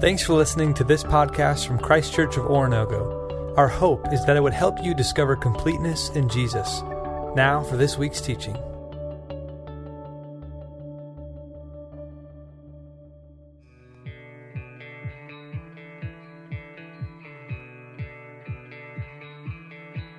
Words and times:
Thanks 0.00 0.22
for 0.22 0.32
listening 0.32 0.72
to 0.74 0.82
this 0.82 1.04
podcast 1.04 1.66
from 1.66 1.78
Christ 1.78 2.14
Church 2.14 2.38
of 2.38 2.46
Oronogo. 2.46 3.54
Our 3.58 3.68
hope 3.68 4.10
is 4.14 4.24
that 4.24 4.34
it 4.34 4.42
would 4.42 4.54
help 4.54 4.82
you 4.82 4.94
discover 4.94 5.36
completeness 5.36 6.08
in 6.14 6.26
Jesus. 6.26 6.80
Now 7.36 7.62
for 7.68 7.76
this 7.76 7.98
week's 7.98 8.22
teaching. 8.22 8.54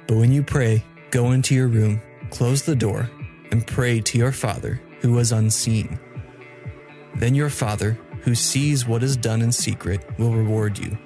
But 0.08 0.18
when 0.18 0.32
you 0.32 0.44
pray, 0.44 0.86
go 1.10 1.32
into 1.32 1.56
your 1.56 1.70
room, 1.70 2.04
close 2.30 2.62
the 2.62 2.76
door, 2.76 3.10
and 3.50 3.66
pray 3.66 4.00
to 4.00 4.20
your 4.20 4.32
Father 4.32 4.80
who 5.00 5.18
is 5.18 5.32
unseen. 5.32 6.00
Then 7.16 7.34
your 7.34 7.50
Father, 7.50 7.98
who 8.22 8.36
sees 8.36 8.88
what 8.88 9.04
is 9.04 9.18
done 9.18 9.42
in 9.42 9.52
secret, 9.52 10.06
will 10.18 10.34
reward 10.34 10.78
you. 10.78 10.98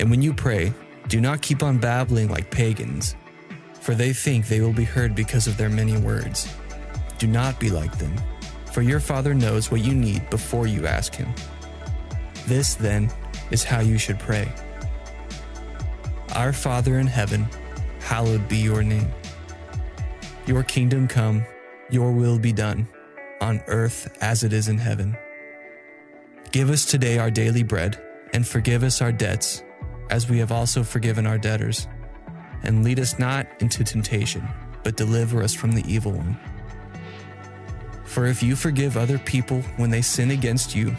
And 0.00 0.10
when 0.10 0.22
you 0.22 0.32
pray, 0.32 0.72
do 1.08 1.20
not 1.20 1.42
keep 1.42 1.62
on 1.62 1.78
babbling 1.78 2.28
like 2.28 2.50
pagans, 2.50 3.14
for 3.80 3.94
they 3.94 4.12
think 4.12 4.46
they 4.46 4.60
will 4.60 4.72
be 4.72 4.84
heard 4.84 5.14
because 5.14 5.46
of 5.46 5.56
their 5.56 5.68
many 5.68 5.96
words. 5.96 6.48
Do 7.18 7.26
not 7.26 7.58
be 7.60 7.70
like 7.70 7.98
them, 7.98 8.14
for 8.72 8.82
your 8.82 9.00
Father 9.00 9.34
knows 9.34 9.70
what 9.70 9.84
you 9.84 9.94
need 9.94 10.28
before 10.30 10.66
you 10.66 10.86
ask 10.86 11.14
Him. 11.14 11.32
This, 12.46 12.74
then, 12.74 13.10
is 13.50 13.64
how 13.64 13.80
you 13.80 13.98
should 13.98 14.18
pray 14.18 14.48
Our 16.34 16.52
Father 16.52 16.98
in 16.98 17.06
heaven, 17.06 17.46
hallowed 18.00 18.48
be 18.48 18.56
your 18.56 18.82
name. 18.82 19.10
Your 20.46 20.62
kingdom 20.62 21.06
come, 21.06 21.44
your 21.90 22.10
will 22.12 22.38
be 22.38 22.52
done, 22.52 22.88
on 23.40 23.62
earth 23.66 24.16
as 24.20 24.42
it 24.42 24.52
is 24.52 24.68
in 24.68 24.78
heaven. 24.78 25.16
Give 26.52 26.68
us 26.68 26.84
today 26.84 27.16
our 27.16 27.30
daily 27.30 27.62
bread, 27.62 27.98
and 28.34 28.46
forgive 28.46 28.82
us 28.82 29.00
our 29.00 29.10
debts, 29.10 29.64
as 30.10 30.28
we 30.28 30.38
have 30.38 30.52
also 30.52 30.82
forgiven 30.82 31.26
our 31.26 31.38
debtors. 31.38 31.88
And 32.62 32.84
lead 32.84 33.00
us 33.00 33.18
not 33.18 33.46
into 33.60 33.82
temptation, 33.84 34.46
but 34.84 34.98
deliver 34.98 35.42
us 35.42 35.54
from 35.54 35.72
the 35.72 35.82
evil 35.90 36.12
one. 36.12 36.38
For 38.04 38.26
if 38.26 38.42
you 38.42 38.54
forgive 38.54 38.98
other 38.98 39.18
people 39.18 39.62
when 39.78 39.88
they 39.88 40.02
sin 40.02 40.30
against 40.30 40.76
you, 40.76 40.94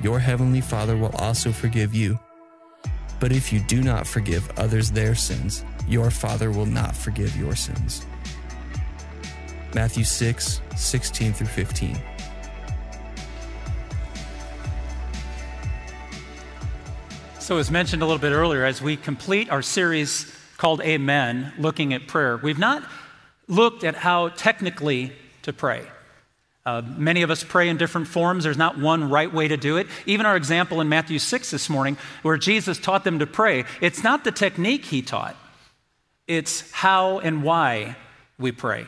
your 0.00 0.18
heavenly 0.18 0.62
Father 0.62 0.96
will 0.96 1.14
also 1.16 1.52
forgive 1.52 1.94
you. 1.94 2.18
But 3.20 3.30
if 3.30 3.52
you 3.52 3.60
do 3.60 3.82
not 3.82 4.06
forgive 4.06 4.50
others 4.58 4.90
their 4.90 5.14
sins, 5.14 5.66
your 5.86 6.10
Father 6.10 6.50
will 6.50 6.64
not 6.64 6.96
forgive 6.96 7.36
your 7.36 7.54
sins. 7.54 8.06
Matthew 9.74 10.04
6, 10.04 10.62
16 10.74 11.34
through 11.34 11.46
15. 11.48 12.00
So, 17.44 17.58
as 17.58 17.70
mentioned 17.70 18.00
a 18.00 18.06
little 18.06 18.22
bit 18.22 18.32
earlier, 18.32 18.64
as 18.64 18.80
we 18.80 18.96
complete 18.96 19.50
our 19.50 19.60
series 19.60 20.34
called 20.56 20.80
Amen, 20.80 21.52
looking 21.58 21.92
at 21.92 22.06
prayer, 22.06 22.38
we've 22.38 22.58
not 22.58 22.82
looked 23.48 23.84
at 23.84 23.96
how 23.96 24.30
technically 24.30 25.12
to 25.42 25.52
pray. 25.52 25.82
Uh, 26.64 26.80
many 26.96 27.20
of 27.20 27.30
us 27.30 27.44
pray 27.44 27.68
in 27.68 27.76
different 27.76 28.08
forms. 28.08 28.44
There's 28.44 28.56
not 28.56 28.78
one 28.78 29.10
right 29.10 29.30
way 29.30 29.46
to 29.48 29.58
do 29.58 29.76
it. 29.76 29.88
Even 30.06 30.24
our 30.24 30.36
example 30.36 30.80
in 30.80 30.88
Matthew 30.88 31.18
6 31.18 31.50
this 31.50 31.68
morning, 31.68 31.98
where 32.22 32.38
Jesus 32.38 32.78
taught 32.78 33.04
them 33.04 33.18
to 33.18 33.26
pray, 33.26 33.66
it's 33.82 34.02
not 34.02 34.24
the 34.24 34.32
technique 34.32 34.86
he 34.86 35.02
taught, 35.02 35.36
it's 36.26 36.70
how 36.70 37.18
and 37.18 37.42
why 37.42 37.94
we 38.38 38.52
pray, 38.52 38.86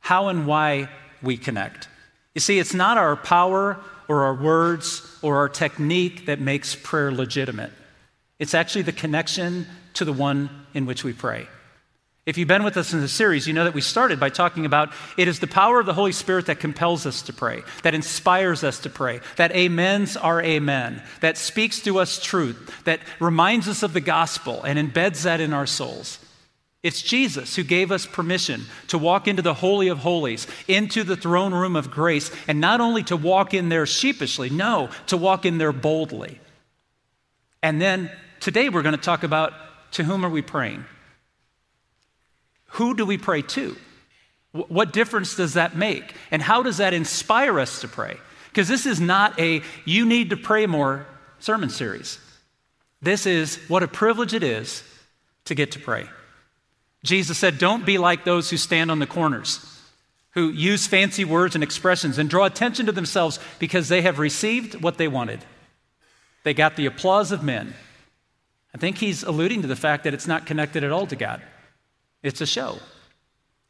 how 0.00 0.26
and 0.26 0.48
why 0.48 0.88
we 1.22 1.36
connect. 1.36 1.86
You 2.34 2.40
see, 2.40 2.58
it's 2.58 2.74
not 2.74 2.98
our 2.98 3.14
power 3.14 3.80
or 4.08 4.24
our 4.24 4.34
words 4.34 5.18
or 5.22 5.36
our 5.36 5.48
technique 5.48 6.26
that 6.26 6.40
makes 6.40 6.74
prayer 6.74 7.12
legitimate. 7.12 7.72
It's 8.38 8.54
actually 8.54 8.82
the 8.82 8.92
connection 8.92 9.66
to 9.94 10.04
the 10.04 10.12
one 10.12 10.50
in 10.74 10.86
which 10.86 11.04
we 11.04 11.12
pray. 11.12 11.46
If 12.26 12.36
you've 12.36 12.48
been 12.48 12.64
with 12.64 12.76
us 12.76 12.92
in 12.92 13.00
the 13.00 13.08
series, 13.08 13.46
you 13.46 13.52
know 13.52 13.62
that 13.62 13.72
we 13.72 13.80
started 13.80 14.18
by 14.18 14.30
talking 14.30 14.66
about 14.66 14.92
it 15.16 15.28
is 15.28 15.38
the 15.38 15.46
power 15.46 15.78
of 15.78 15.86
the 15.86 15.94
Holy 15.94 16.10
Spirit 16.10 16.46
that 16.46 16.58
compels 16.58 17.06
us 17.06 17.22
to 17.22 17.32
pray, 17.32 17.62
that 17.84 17.94
inspires 17.94 18.64
us 18.64 18.80
to 18.80 18.90
pray, 18.90 19.20
that 19.36 19.54
amens 19.54 20.16
are 20.16 20.42
amen, 20.42 21.04
that 21.20 21.38
speaks 21.38 21.80
to 21.82 22.00
us 22.00 22.20
truth, 22.20 22.82
that 22.84 22.98
reminds 23.20 23.68
us 23.68 23.84
of 23.84 23.92
the 23.92 24.00
gospel 24.00 24.60
and 24.64 24.76
embeds 24.76 25.22
that 25.22 25.40
in 25.40 25.52
our 25.52 25.66
souls. 25.66 26.18
It's 26.86 27.02
Jesus 27.02 27.56
who 27.56 27.64
gave 27.64 27.90
us 27.90 28.06
permission 28.06 28.64
to 28.86 28.96
walk 28.96 29.26
into 29.26 29.42
the 29.42 29.54
Holy 29.54 29.88
of 29.88 29.98
Holies, 29.98 30.46
into 30.68 31.02
the 31.02 31.16
throne 31.16 31.52
room 31.52 31.74
of 31.74 31.90
grace, 31.90 32.30
and 32.46 32.60
not 32.60 32.80
only 32.80 33.02
to 33.02 33.16
walk 33.16 33.54
in 33.54 33.70
there 33.70 33.86
sheepishly, 33.86 34.50
no, 34.50 34.90
to 35.08 35.16
walk 35.16 35.44
in 35.44 35.58
there 35.58 35.72
boldly. 35.72 36.40
And 37.60 37.82
then 37.82 38.08
today 38.38 38.68
we're 38.68 38.82
going 38.82 38.94
to 38.94 39.00
talk 39.00 39.24
about 39.24 39.52
to 39.94 40.04
whom 40.04 40.24
are 40.24 40.30
we 40.30 40.42
praying? 40.42 40.84
Who 42.66 42.94
do 42.94 43.04
we 43.04 43.18
pray 43.18 43.42
to? 43.42 43.76
What 44.52 44.92
difference 44.92 45.34
does 45.34 45.54
that 45.54 45.76
make? 45.76 46.14
And 46.30 46.40
how 46.40 46.62
does 46.62 46.76
that 46.76 46.94
inspire 46.94 47.58
us 47.58 47.80
to 47.80 47.88
pray? 47.88 48.16
Because 48.50 48.68
this 48.68 48.86
is 48.86 49.00
not 49.00 49.40
a 49.40 49.62
you 49.84 50.06
need 50.06 50.30
to 50.30 50.36
pray 50.36 50.66
more 50.66 51.04
sermon 51.40 51.68
series. 51.68 52.20
This 53.02 53.26
is 53.26 53.56
what 53.66 53.82
a 53.82 53.88
privilege 53.88 54.34
it 54.34 54.44
is 54.44 54.84
to 55.46 55.56
get 55.56 55.72
to 55.72 55.80
pray. 55.80 56.08
Jesus 57.06 57.38
said, 57.38 57.58
Don't 57.58 57.86
be 57.86 57.98
like 57.98 58.24
those 58.24 58.50
who 58.50 58.56
stand 58.56 58.90
on 58.90 58.98
the 58.98 59.06
corners, 59.06 59.80
who 60.30 60.50
use 60.50 60.86
fancy 60.86 61.24
words 61.24 61.54
and 61.54 61.64
expressions 61.64 62.18
and 62.18 62.28
draw 62.28 62.44
attention 62.44 62.86
to 62.86 62.92
themselves 62.92 63.38
because 63.58 63.88
they 63.88 64.02
have 64.02 64.18
received 64.18 64.82
what 64.82 64.98
they 64.98 65.08
wanted. 65.08 65.44
They 66.44 66.54
got 66.54 66.76
the 66.76 66.86
applause 66.86 67.32
of 67.32 67.42
men. 67.42 67.74
I 68.74 68.78
think 68.78 68.98
he's 68.98 69.22
alluding 69.22 69.62
to 69.62 69.68
the 69.68 69.76
fact 69.76 70.04
that 70.04 70.14
it's 70.14 70.26
not 70.26 70.46
connected 70.46 70.84
at 70.84 70.92
all 70.92 71.06
to 71.06 71.16
God. 71.16 71.42
It's 72.22 72.40
a 72.40 72.46
show. 72.46 72.78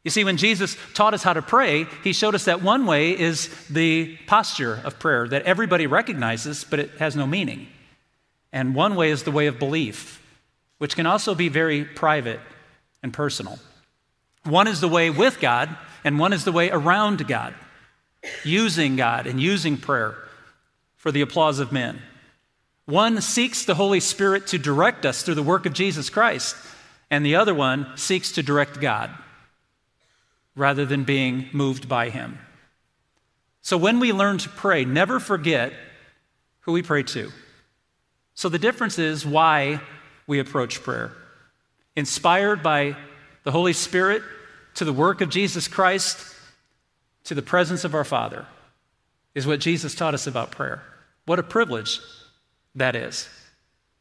You 0.03 0.11
see, 0.11 0.23
when 0.23 0.37
Jesus 0.37 0.77
taught 0.93 1.13
us 1.13 1.23
how 1.23 1.33
to 1.33 1.41
pray, 1.41 1.85
he 2.03 2.13
showed 2.13 2.35
us 2.35 2.45
that 2.45 2.61
one 2.61 2.85
way 2.85 3.17
is 3.17 3.49
the 3.67 4.15
posture 4.27 4.81
of 4.83 4.99
prayer 4.99 5.27
that 5.27 5.43
everybody 5.43 5.87
recognizes, 5.87 6.63
but 6.63 6.79
it 6.79 6.91
has 6.99 7.15
no 7.15 7.27
meaning. 7.27 7.67
And 8.53 8.75
one 8.75 8.95
way 8.95 9.11
is 9.11 9.23
the 9.23 9.31
way 9.31 9.47
of 9.47 9.59
belief, 9.59 10.23
which 10.77 10.95
can 10.95 11.05
also 11.05 11.35
be 11.35 11.49
very 11.49 11.83
private 11.83 12.39
and 13.03 13.13
personal. 13.13 13.59
One 14.43 14.67
is 14.67 14.81
the 14.81 14.87
way 14.87 15.09
with 15.09 15.39
God, 15.39 15.75
and 16.03 16.19
one 16.19 16.33
is 16.33 16.45
the 16.45 16.51
way 16.51 16.69
around 16.69 17.27
God, 17.27 17.53
using 18.43 18.95
God 18.95 19.27
and 19.27 19.41
using 19.41 19.77
prayer 19.77 20.15
for 20.95 21.11
the 21.11 21.21
applause 21.21 21.59
of 21.59 21.71
men. 21.71 22.01
One 22.85 23.21
seeks 23.21 23.65
the 23.65 23.75
Holy 23.75 23.99
Spirit 23.99 24.47
to 24.47 24.57
direct 24.57 25.05
us 25.05 25.21
through 25.21 25.35
the 25.35 25.43
work 25.43 25.65
of 25.65 25.73
Jesus 25.73 26.09
Christ 26.09 26.55
and 27.09 27.25
the 27.25 27.35
other 27.35 27.53
one 27.53 27.95
seeks 27.95 28.33
to 28.33 28.43
direct 28.43 28.81
God 28.81 29.11
rather 30.55 30.85
than 30.85 31.03
being 31.03 31.49
moved 31.53 31.87
by 31.87 32.09
Him. 32.09 32.39
So 33.61 33.77
when 33.77 33.99
we 33.99 34.13
learn 34.13 34.37
to 34.39 34.49
pray, 34.49 34.85
never 34.85 35.19
forget 35.19 35.73
who 36.61 36.71
we 36.71 36.81
pray 36.81 37.03
to. 37.03 37.31
So 38.33 38.49
the 38.49 38.59
difference 38.59 38.99
is 38.99 39.25
why 39.25 39.81
we 40.25 40.39
approach 40.39 40.83
prayer. 40.83 41.11
Inspired 41.97 42.61
by 42.61 42.95
the 43.43 43.51
Holy 43.51 43.73
Spirit 43.73 44.21
to 44.75 44.85
the 44.85 44.93
work 44.93 45.19
of 45.19 45.29
Jesus 45.29 45.67
Christ, 45.67 46.35
to 47.23 47.33
the 47.33 47.41
presence 47.41 47.83
of 47.83 47.95
our 47.95 48.03
Father, 48.03 48.45
is 49.33 49.47
what 49.47 49.59
Jesus 49.59 49.95
taught 49.95 50.13
us 50.13 50.27
about 50.27 50.51
prayer. 50.51 50.83
What 51.25 51.39
a 51.39 51.43
privilege 51.43 51.99
that 52.75 52.95
is. 52.95 53.27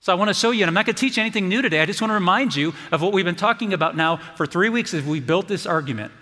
So 0.00 0.12
I 0.12 0.16
want 0.16 0.28
to 0.28 0.34
show 0.34 0.50
you, 0.50 0.62
and 0.62 0.68
I'm 0.68 0.74
not 0.74 0.84
going 0.84 0.94
to 0.94 1.00
teach 1.00 1.16
anything 1.16 1.48
new 1.48 1.62
today. 1.62 1.80
I 1.80 1.86
just 1.86 2.02
want 2.02 2.10
to 2.10 2.14
remind 2.14 2.54
you 2.54 2.74
of 2.92 3.00
what 3.00 3.14
we've 3.14 3.24
been 3.24 3.34
talking 3.34 3.72
about 3.72 3.96
now 3.96 4.18
for 4.36 4.46
three 4.46 4.68
weeks 4.68 4.92
as 4.92 5.02
we 5.02 5.18
built 5.18 5.48
this 5.48 5.64
argument 5.64 6.12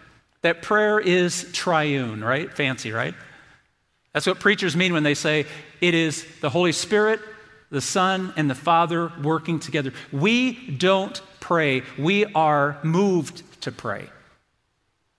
that 0.43 0.63
prayer 0.63 1.01
is 1.01 1.51
triune, 1.53 2.23
right? 2.23 2.55
Fancy, 2.55 2.93
right? 2.93 3.15
That's 4.13 4.27
what 4.27 4.39
preachers 4.39 4.77
mean 4.77 4.93
when 4.93 5.03
they 5.03 5.15
say 5.15 5.47
it 5.81 5.95
is 5.95 6.25
the 6.41 6.51
Holy 6.51 6.71
Spirit, 6.71 7.19
the 7.75 7.81
Son, 7.81 8.33
and 8.37 8.49
the 8.49 8.55
Father 8.55 9.13
working 9.21 9.59
together. 9.59 9.93
We 10.13 10.71
don't 10.71 11.21
pray, 11.41 11.83
we 11.99 12.25
are 12.27 12.79
moved 12.85 13.43
to 13.63 13.73
pray 13.73 14.09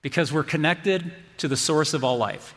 because 0.00 0.32
we're 0.32 0.42
connected 0.42 1.12
to 1.36 1.48
the 1.48 1.56
source 1.56 1.92
of 1.92 2.02
all 2.02 2.16
life. 2.16 2.54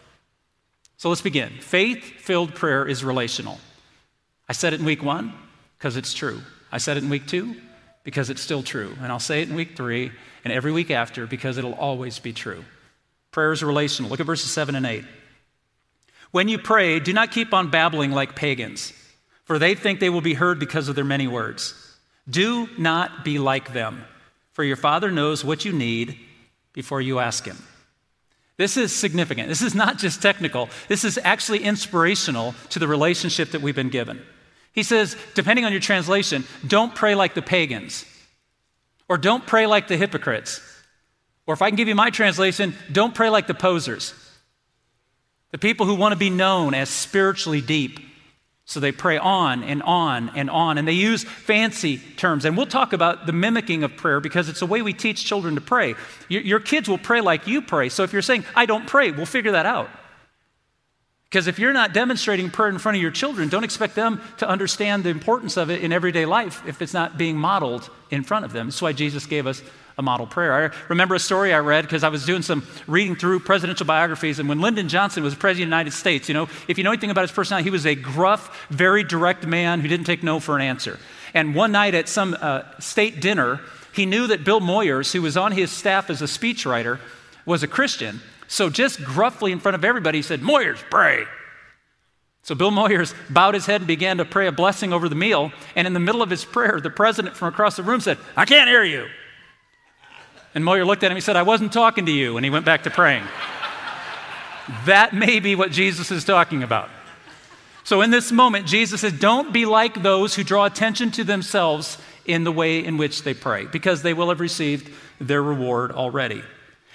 So 0.95 1.09
let's 1.09 1.21
begin. 1.21 1.49
Faith 1.59 2.03
filled 2.03 2.55
prayer 2.55 2.87
is 2.87 3.03
relational. 3.03 3.59
I 4.47 4.53
said 4.53 4.73
it 4.73 4.79
in 4.79 4.85
week 4.85 5.03
one 5.03 5.33
because 5.77 5.97
it's 5.97 6.13
true. 6.13 6.41
I 6.71 6.77
said 6.77 6.95
it 6.95 7.03
in 7.03 7.09
week 7.09 7.27
two 7.27 7.55
because 8.03 8.29
it's 8.29 8.41
still 8.41 8.63
true. 8.63 8.95
And 9.01 9.11
I'll 9.11 9.19
say 9.19 9.41
it 9.41 9.49
in 9.49 9.55
week 9.55 9.75
three 9.75 10.11
and 10.45 10.53
every 10.53 10.71
week 10.71 10.91
after 10.91 11.27
because 11.27 11.57
it'll 11.57 11.73
always 11.73 12.19
be 12.19 12.31
true. 12.31 12.63
Prayer 13.31 13.51
is 13.51 13.61
relational. 13.63 14.09
Look 14.09 14.21
at 14.21 14.25
verses 14.25 14.49
7 14.49 14.75
and 14.75 14.85
8. 14.85 15.03
When 16.31 16.47
you 16.47 16.57
pray, 16.57 16.99
do 16.99 17.11
not 17.11 17.31
keep 17.31 17.53
on 17.53 17.69
babbling 17.69 18.11
like 18.11 18.35
pagans, 18.35 18.93
for 19.49 19.57
they 19.57 19.73
think 19.73 19.99
they 19.99 20.11
will 20.11 20.21
be 20.21 20.35
heard 20.35 20.59
because 20.59 20.89
of 20.89 20.95
their 20.95 21.03
many 21.03 21.25
words. 21.25 21.73
Do 22.29 22.69
not 22.77 23.25
be 23.25 23.39
like 23.39 23.73
them, 23.73 24.05
for 24.53 24.63
your 24.63 24.75
Father 24.75 25.09
knows 25.09 25.43
what 25.43 25.65
you 25.65 25.73
need 25.73 26.19
before 26.71 27.01
you 27.01 27.17
ask 27.17 27.45
Him. 27.45 27.57
This 28.57 28.77
is 28.77 28.95
significant. 28.95 29.49
This 29.49 29.63
is 29.63 29.73
not 29.73 29.97
just 29.97 30.21
technical, 30.21 30.69
this 30.87 31.03
is 31.03 31.17
actually 31.23 31.63
inspirational 31.63 32.53
to 32.69 32.77
the 32.77 32.87
relationship 32.87 33.49
that 33.49 33.61
we've 33.63 33.75
been 33.75 33.89
given. 33.89 34.21
He 34.71 34.83
says, 34.83 35.17
depending 35.33 35.65
on 35.65 35.71
your 35.71 35.81
translation, 35.81 36.43
don't 36.67 36.93
pray 36.93 37.15
like 37.15 37.33
the 37.33 37.41
pagans, 37.41 38.05
or 39.07 39.17
don't 39.17 39.47
pray 39.47 39.65
like 39.65 39.87
the 39.87 39.97
hypocrites. 39.97 40.61
Or 41.47 41.55
if 41.55 41.63
I 41.63 41.71
can 41.71 41.75
give 41.75 41.87
you 41.87 41.95
my 41.95 42.11
translation, 42.11 42.75
don't 42.91 43.15
pray 43.15 43.31
like 43.31 43.47
the 43.47 43.55
posers. 43.55 44.13
The 45.49 45.57
people 45.57 45.87
who 45.87 45.95
want 45.95 46.11
to 46.11 46.19
be 46.19 46.29
known 46.29 46.75
as 46.75 46.87
spiritually 46.87 47.61
deep. 47.61 47.99
So 48.69 48.80
they 48.80 48.92
pray 48.92 49.18
on 49.18 49.63
and 49.63 49.81
on 49.81 50.30
and 50.36 50.48
on, 50.48 50.77
and 50.77 50.88
they 50.88 50.94
use 50.94 51.24
fancy 51.24 51.98
terms. 51.98 52.45
And 52.45 52.56
we'll 52.56 52.68
talk 52.68 52.94
about 52.94 53.25
the 53.25 53.33
mimicking 53.33 53.83
of 53.83 53.98
prayer 53.98 54.19
because 54.19 54.48
it's 54.48 54.62
a 54.62 54.66
way 54.68 54.83
we 54.83 54.94
teach 54.94 55.25
children 55.25 55.56
to 55.56 55.62
pray. 55.62 55.95
Your, 56.27 56.44
your 56.44 56.60
kids 56.60 56.88
will 56.88 57.00
pray 57.00 57.19
like 57.19 57.48
you 57.48 57.63
pray. 57.63 57.89
So 57.89 58.04
if 58.04 58.13
you're 58.13 58.21
saying, 58.21 58.45
I 58.56 58.68
don't 58.68 58.86
pray, 58.86 59.10
we'll 59.10 59.25
figure 59.25 59.54
that 59.54 59.66
out. 59.66 59.89
Because 61.31 61.48
if 61.48 61.57
you're 61.57 61.74
not 61.74 61.95
demonstrating 61.95 62.51
prayer 62.51 62.69
in 62.69 62.77
front 62.77 62.95
of 62.95 63.01
your 63.01 63.10
children, 63.10 63.50
don't 63.50 63.63
expect 63.63 63.95
them 63.95 64.21
to 64.38 64.48
understand 64.48 65.04
the 65.04 65.10
importance 65.10 65.57
of 65.57 65.71
it 65.71 65.81
in 65.81 65.92
everyday 65.92 66.27
life 66.27 66.62
if 66.68 66.80
it's 66.80 66.94
not 66.94 67.18
being 67.18 67.38
modeled 67.38 67.89
in 68.12 68.24
front 68.24 68.45
of 68.45 68.54
them. 68.54 68.68
That's 68.68 68.83
why 68.83 68.94
Jesus 68.94 69.25
gave 69.25 69.48
us 69.48 69.63
a 69.99 70.01
model 70.01 70.25
prayer. 70.25 70.71
I 70.71 70.75
remember 70.87 71.13
a 71.13 71.19
story 71.19 71.53
I 71.53 71.59
read 71.59 71.83
because 71.83 72.05
I 72.05 72.09
was 72.09 72.25
doing 72.25 72.41
some 72.41 72.65
reading 72.87 73.17
through 73.17 73.41
presidential 73.41 73.85
biographies, 73.85 74.39
and 74.39 74.47
when 74.47 74.61
Lyndon 74.61 74.87
Johnson 74.87 75.23
was 75.23 75.35
president 75.35 75.65
of 75.65 75.69
the 75.69 75.75
United 75.75 75.91
States, 75.91 76.29
you 76.29 76.33
know, 76.33 76.47
if 76.69 76.77
you 76.77 76.85
know 76.85 76.91
anything 76.91 77.11
about 77.11 77.21
his 77.21 77.31
personality, 77.33 77.65
he 77.65 77.69
was 77.69 77.85
a 77.85 77.95
gruff, 77.95 78.65
very 78.69 79.03
direct 79.03 79.45
man 79.45 79.81
who 79.81 79.89
didn't 79.89 80.05
take 80.05 80.23
no 80.23 80.39
for 80.39 80.55
an 80.55 80.61
answer. 80.61 80.97
And 81.33 81.53
one 81.53 81.73
night 81.73 81.95
at 81.95 82.07
some 82.07 82.35
uh, 82.39 82.63
state 82.79 83.19
dinner, 83.19 83.59
he 83.91 84.05
knew 84.05 84.27
that 84.27 84.45
Bill 84.45 84.61
Moyers, 84.61 85.11
who 85.11 85.21
was 85.21 85.35
on 85.35 85.51
his 85.51 85.69
staff 85.69 86.09
as 86.09 86.21
a 86.21 86.25
speechwriter, 86.25 86.99
was 87.45 87.61
a 87.61 87.67
Christian. 87.67 88.21
So 88.47 88.69
just 88.69 89.03
gruffly 89.03 89.51
in 89.51 89.59
front 89.59 89.75
of 89.75 89.83
everybody, 89.83 90.19
he 90.19 90.21
said, 90.21 90.39
Moyers, 90.39 90.77
pray. 90.89 91.25
So 92.43 92.55
Bill 92.55 92.71
Moyers 92.71 93.13
bowed 93.29 93.53
his 93.53 93.65
head 93.65 93.81
and 93.81 93.87
began 93.87 94.17
to 94.17 94.25
pray 94.25 94.47
a 94.47 94.51
blessing 94.51 94.93
over 94.93 95.09
the 95.09 95.15
meal. 95.15 95.51
And 95.75 95.85
in 95.85 95.93
the 95.93 95.99
middle 95.99 96.21
of 96.21 96.29
his 96.29 96.45
prayer, 96.45 96.79
the 96.79 96.89
president 96.89 97.35
from 97.35 97.49
across 97.49 97.75
the 97.75 97.83
room 97.83 97.99
said, 97.99 98.17
I 98.37 98.45
can't 98.45 98.69
hear 98.69 98.83
you. 98.83 99.07
And 100.55 100.65
Moyer 100.65 100.85
looked 100.85 101.03
at 101.03 101.11
him, 101.11 101.17
he 101.17 101.21
said, 101.21 101.35
I 101.35 101.43
wasn't 101.43 101.71
talking 101.71 102.05
to 102.07 102.11
you. 102.11 102.37
And 102.37 102.45
he 102.45 102.49
went 102.49 102.65
back 102.65 102.83
to 102.83 102.89
praying. 102.89 103.23
that 104.85 105.13
may 105.13 105.39
be 105.39 105.55
what 105.55 105.71
Jesus 105.71 106.11
is 106.11 106.23
talking 106.23 106.63
about. 106.63 106.89
So 107.83 108.01
in 108.01 108.11
this 108.11 108.31
moment, 108.31 108.67
Jesus 108.67 109.01
says, 109.01 109.13
Don't 109.13 109.51
be 109.53 109.65
like 109.65 110.03
those 110.03 110.35
who 110.35 110.43
draw 110.43 110.65
attention 110.65 111.11
to 111.11 111.23
themselves 111.23 111.97
in 112.25 112.43
the 112.43 112.51
way 112.51 112.83
in 112.83 112.97
which 112.97 113.23
they 113.23 113.33
pray, 113.33 113.65
because 113.65 114.03
they 114.03 114.13
will 114.13 114.29
have 114.29 114.39
received 114.39 114.91
their 115.19 115.41
reward 115.41 115.91
already. 115.91 116.43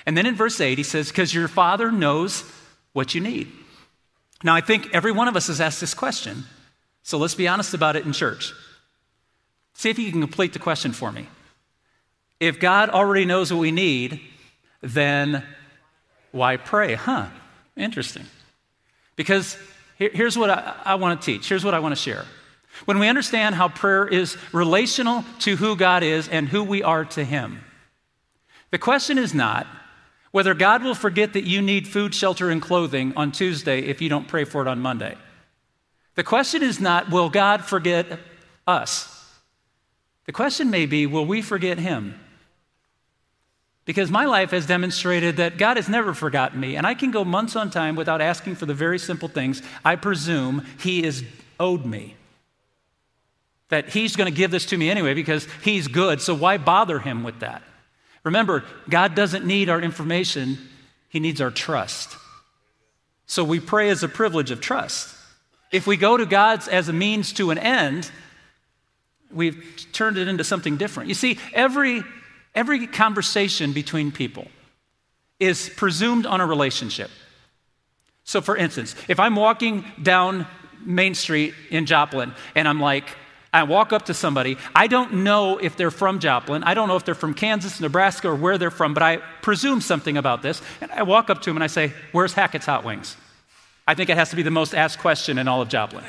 And 0.06 0.16
then 0.16 0.26
in 0.26 0.36
verse 0.36 0.60
8, 0.60 0.78
he 0.78 0.84
says, 0.84 1.08
Because 1.08 1.34
your 1.34 1.48
Father 1.48 1.90
knows 1.90 2.44
what 2.92 3.14
you 3.14 3.20
need. 3.20 3.50
Now, 4.42 4.54
I 4.54 4.60
think 4.60 4.94
every 4.94 5.10
one 5.10 5.26
of 5.26 5.36
us 5.36 5.46
has 5.46 5.60
asked 5.60 5.80
this 5.80 5.94
question, 5.94 6.44
so 7.02 7.18
let's 7.18 7.34
be 7.34 7.48
honest 7.48 7.74
about 7.74 7.96
it 7.96 8.04
in 8.04 8.12
church. 8.12 8.52
See 9.74 9.90
if 9.90 9.98
you 9.98 10.10
can 10.10 10.20
complete 10.20 10.52
the 10.52 10.58
question 10.58 10.92
for 10.92 11.10
me. 11.10 11.26
If 12.40 12.60
God 12.60 12.90
already 12.90 13.24
knows 13.24 13.52
what 13.52 13.60
we 13.60 13.72
need, 13.72 14.20
then 14.80 15.44
why 16.32 16.56
pray? 16.56 16.94
Huh, 16.94 17.26
interesting. 17.76 18.26
Because 19.16 19.56
here, 19.98 20.10
here's 20.12 20.36
what 20.36 20.50
I, 20.50 20.74
I 20.84 20.94
want 20.96 21.20
to 21.20 21.24
teach, 21.24 21.48
here's 21.48 21.64
what 21.64 21.74
I 21.74 21.78
want 21.78 21.94
to 21.94 22.00
share. 22.00 22.24
When 22.86 22.98
we 22.98 23.08
understand 23.08 23.54
how 23.54 23.68
prayer 23.68 24.06
is 24.06 24.36
relational 24.52 25.24
to 25.40 25.56
who 25.56 25.76
God 25.76 26.02
is 26.02 26.28
and 26.28 26.48
who 26.48 26.64
we 26.64 26.82
are 26.82 27.04
to 27.04 27.24
Him, 27.24 27.60
the 28.70 28.78
question 28.78 29.16
is 29.18 29.32
not 29.32 29.66
whether 30.32 30.52
God 30.52 30.82
will 30.82 30.96
forget 30.96 31.34
that 31.34 31.44
you 31.44 31.62
need 31.62 31.86
food, 31.86 32.12
shelter, 32.12 32.50
and 32.50 32.60
clothing 32.60 33.12
on 33.14 33.30
Tuesday 33.30 33.82
if 33.82 34.02
you 34.02 34.08
don't 34.08 34.26
pray 34.26 34.42
for 34.42 34.62
it 34.62 34.66
on 34.66 34.80
Monday. 34.80 35.16
The 36.16 36.24
question 36.24 36.62
is 36.62 36.80
not, 36.80 37.08
will 37.08 37.30
God 37.30 37.64
forget 37.64 38.18
us? 38.66 39.10
The 40.26 40.32
question 40.32 40.70
may 40.70 40.86
be, 40.86 41.06
will 41.06 41.24
we 41.24 41.40
forget 41.40 41.78
Him? 41.78 42.18
Because 43.84 44.10
my 44.10 44.24
life 44.24 44.52
has 44.52 44.66
demonstrated 44.66 45.36
that 45.36 45.58
God 45.58 45.76
has 45.76 45.88
never 45.88 46.14
forgotten 46.14 46.58
me, 46.58 46.76
and 46.76 46.86
I 46.86 46.94
can 46.94 47.10
go 47.10 47.24
months 47.24 47.54
on 47.54 47.70
time 47.70 47.96
without 47.96 48.22
asking 48.22 48.54
for 48.54 48.64
the 48.66 48.74
very 48.74 48.98
simple 48.98 49.28
things 49.28 49.62
I 49.84 49.96
presume 49.96 50.64
He 50.80 51.04
is 51.04 51.22
owed 51.60 51.84
me. 51.84 52.16
That 53.68 53.90
He's 53.90 54.16
going 54.16 54.32
to 54.32 54.36
give 54.36 54.50
this 54.50 54.66
to 54.66 54.78
me 54.78 54.90
anyway 54.90 55.12
because 55.12 55.46
He's 55.62 55.86
good, 55.86 56.22
so 56.22 56.34
why 56.34 56.56
bother 56.56 56.98
Him 56.98 57.24
with 57.24 57.40
that? 57.40 57.62
Remember, 58.22 58.64
God 58.88 59.14
doesn't 59.14 59.44
need 59.44 59.68
our 59.68 59.80
information, 59.80 60.58
He 61.10 61.20
needs 61.20 61.42
our 61.42 61.50
trust. 61.50 62.16
So 63.26 63.44
we 63.44 63.60
pray 63.60 63.90
as 63.90 64.02
a 64.02 64.08
privilege 64.08 64.50
of 64.50 64.60
trust. 64.60 65.14
If 65.72 65.86
we 65.86 65.96
go 65.98 66.16
to 66.16 66.24
God's 66.24 66.68
as 66.68 66.88
a 66.88 66.92
means 66.92 67.32
to 67.34 67.50
an 67.50 67.58
end, 67.58 68.10
we've 69.30 69.86
turned 69.92 70.16
it 70.16 70.28
into 70.28 70.44
something 70.44 70.76
different. 70.76 71.08
You 71.08 71.14
see, 71.14 71.38
every 71.52 72.02
Every 72.54 72.86
conversation 72.86 73.72
between 73.72 74.12
people 74.12 74.46
is 75.40 75.68
presumed 75.68 76.26
on 76.26 76.40
a 76.40 76.46
relationship. 76.46 77.10
So, 78.24 78.40
for 78.40 78.56
instance, 78.56 78.94
if 79.08 79.20
I'm 79.20 79.36
walking 79.36 79.84
down 80.02 80.46
Main 80.84 81.14
Street 81.14 81.54
in 81.70 81.86
Joplin 81.86 82.32
and 82.54 82.66
I'm 82.66 82.80
like, 82.80 83.16
I 83.52 83.62
walk 83.64 83.92
up 83.92 84.06
to 84.06 84.14
somebody, 84.14 84.56
I 84.74 84.86
don't 84.88 85.24
know 85.24 85.58
if 85.58 85.76
they're 85.76 85.92
from 85.92 86.18
Joplin, 86.18 86.64
I 86.64 86.74
don't 86.74 86.88
know 86.88 86.96
if 86.96 87.04
they're 87.04 87.14
from 87.14 87.34
Kansas, 87.34 87.80
Nebraska, 87.80 88.28
or 88.28 88.34
where 88.34 88.58
they're 88.58 88.70
from, 88.70 88.94
but 88.94 89.02
I 89.02 89.18
presume 89.42 89.80
something 89.80 90.16
about 90.16 90.42
this. 90.42 90.60
And 90.80 90.90
I 90.90 91.04
walk 91.04 91.30
up 91.30 91.42
to 91.42 91.50
them 91.50 91.56
and 91.56 91.64
I 91.64 91.68
say, 91.68 91.92
Where's 92.12 92.32
Hackett's 92.32 92.66
Hot 92.66 92.84
Wings? 92.84 93.16
I 93.86 93.94
think 93.94 94.10
it 94.10 94.16
has 94.16 94.30
to 94.30 94.36
be 94.36 94.42
the 94.42 94.50
most 94.50 94.74
asked 94.74 94.98
question 94.98 95.38
in 95.38 95.46
all 95.46 95.60
of 95.60 95.68
Joplin. 95.68 96.04